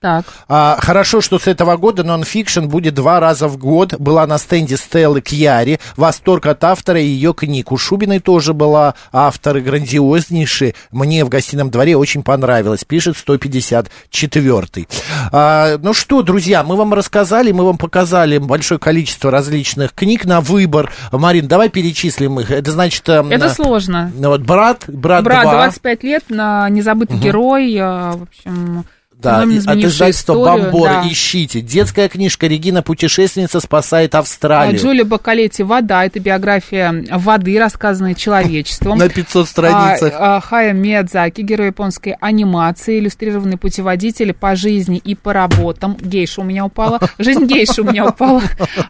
Так. 0.00 0.24
А, 0.48 0.78
хорошо, 0.80 1.20
что 1.20 1.40
с 1.40 1.48
этого 1.48 1.76
года 1.76 2.04
нонфикшн 2.04 2.66
будет 2.66 2.94
два 2.94 3.18
раза 3.18 3.48
в 3.48 3.56
год. 3.56 3.94
Была 3.98 4.26
на 4.28 4.38
стенде 4.38 4.76
Стеллы 4.76 5.20
Кьяри. 5.20 5.80
Восторг 5.96 6.46
от 6.46 6.62
автора 6.62 7.00
и 7.00 7.04
ее 7.06 7.34
книг. 7.34 7.72
У 7.72 7.76
Шубиной 7.76 8.20
тоже 8.20 8.54
была 8.54 8.94
авторы 9.12 9.60
грандиознейшие. 9.60 10.74
Мне 10.92 11.24
в 11.24 11.28
гостином 11.28 11.70
дворе 11.70 11.96
очень 11.96 12.22
понравилось. 12.22 12.84
Пишет 12.84 13.16
154. 13.16 14.86
А, 15.32 15.78
ну 15.78 15.92
что, 15.92 16.22
друзья, 16.22 16.62
мы 16.62 16.76
вам 16.76 16.94
рассказали, 16.94 17.50
мы 17.50 17.64
вам 17.64 17.76
показали 17.78 18.38
большое 18.38 18.78
количество 18.78 19.30
различных 19.32 19.92
книг 19.94 20.24
на 20.24 20.40
выбор. 20.40 20.92
Марин, 21.10 21.48
давай 21.48 21.70
перечислим 21.70 22.38
их. 22.40 22.50
Это 22.52 22.70
значит... 22.70 23.08
эм, 23.08 23.30
Это 23.30 23.46
э, 23.46 23.50
сложно. 23.50 24.12
ну 24.14 24.28
вот 24.28 24.42
брат, 24.42 24.84
брат, 24.86 25.24
Брат, 25.24 25.42
2. 25.42 25.52
25 25.52 26.04
лет, 26.04 26.24
на 26.28 26.68
незабытый 26.68 27.18
герой, 27.18 27.76
а, 27.80 28.12
в 28.12 28.22
общем, 28.22 28.84
Да, 29.18 29.42
от 29.42 29.48
издательства 29.48 30.34
Бомбор 30.34 30.88
да. 30.88 31.08
ищите. 31.08 31.60
Детская 31.60 32.08
книжка 32.08 32.46
Регина 32.46 32.84
Путешественница 32.84 33.58
спасает 33.58 34.14
А, 34.14 34.20
Австралию. 34.20 34.78
Джулия 34.78 35.04
Бакалетти 35.04 35.64
«Вода»— 35.64 36.04
это 36.06 36.20
биография 36.20 37.04
воды, 37.10 37.58
рассказанная 37.58 38.14
человечеством. 38.14 38.98
На 38.98 39.08
500 39.08 39.48
страницах. 39.48 40.14
А, 40.14 40.36
а, 40.36 40.40
Хая 40.40 40.72
Миядзаки, 40.72 41.40
герой 41.40 41.68
японской 41.68 42.16
анимации, 42.20 43.00
иллюстрированный 43.00 43.56
путеводитель 43.56 44.32
по 44.34 44.54
жизни 44.54 44.98
и 44.98 45.16
по 45.16 45.32
работам. 45.32 45.96
Гейша 46.00 46.42
у 46.42 46.44
меня 46.44 46.64
упала. 46.64 47.00
Жизнь 47.18 47.46
гейши 47.46 47.82
у 47.82 47.84
меня 47.84 48.06
упала. 48.06 48.42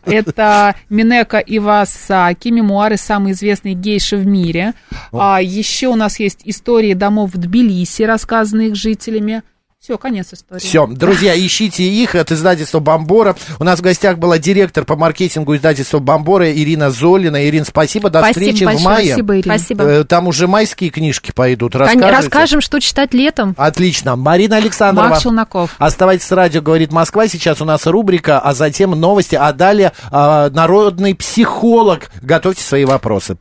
Это 0.05 0.75
Минека 0.91 1.39
Ивасаки, 1.39 2.49
мемуары 2.49 2.99
самой 2.99 3.33
известной 3.33 3.73
гейши 3.73 4.19
в 4.19 4.27
мире. 4.27 4.75
А, 5.11 5.41
еще 5.41 5.89
у 5.89 5.97
нас 5.97 6.21
есть 6.21 6.41
истории 6.45 6.93
домов 6.93 7.33
в 7.33 7.39
Тбилиси, 7.39 8.03
рассказанные 8.03 8.69
их 8.69 8.75
жителями. 8.75 9.43
Все, 9.89 9.97
конец 9.97 10.35
истории. 10.35 10.61
Все, 10.61 10.87
друзья, 10.87 11.35
ищите 11.35 11.83
их 11.83 12.15
от 12.15 12.31
издательства 12.31 12.79
Бомбора. 12.79 13.37
У 13.59 13.65
нас 13.65 13.79
в 13.79 13.83
гостях 13.83 14.19
была 14.19 14.39
директор 14.39 14.85
по 14.85 14.97
маркетингу 14.97 15.57
издательства 15.57 15.99
Бомбора 15.99 16.53
Ирина 16.53 16.91
Золина. 16.91 17.49
Ирина, 17.49 17.65
спасибо, 17.65 18.11
до 18.11 18.19
Спасибо 18.19 18.39
встречи 18.39 18.65
в 18.65 18.67
большое. 18.67 18.85
мае. 18.85 19.07
Спасибо, 19.07 19.39
Ирина. 19.39 19.59
Спасибо. 19.59 19.85
Э, 19.85 20.05
Там 20.05 20.29
уже 20.29 20.47
майские 20.47 20.91
книжки 20.91 21.33
пойдут. 21.35 21.75
Расскажете? 21.75 22.11
Расскажем, 22.11 22.61
что 22.61 22.81
читать 22.81 23.15
летом. 23.15 23.55
Отлично. 23.57 24.15
Марина 24.17 24.57
Александрова. 24.57 25.09
Марк 25.09 25.23
Челноков. 25.23 25.75
Оставайтесь 25.79 26.27
с 26.27 26.33
радио 26.33 26.61
«Говорит 26.61 26.93
Москва». 26.93 27.27
Сейчас 27.27 27.63
у 27.63 27.65
нас 27.65 27.87
рубрика, 27.87 28.41
а 28.41 28.53
затем 28.53 28.91
новости, 28.91 29.37
а 29.37 29.55
далее 29.55 29.93
а, 30.11 30.51
народный 30.51 31.15
психолог. 31.15 32.11
Готовьте 32.21 32.63
свои 32.63 32.85
вопросы. 32.85 33.37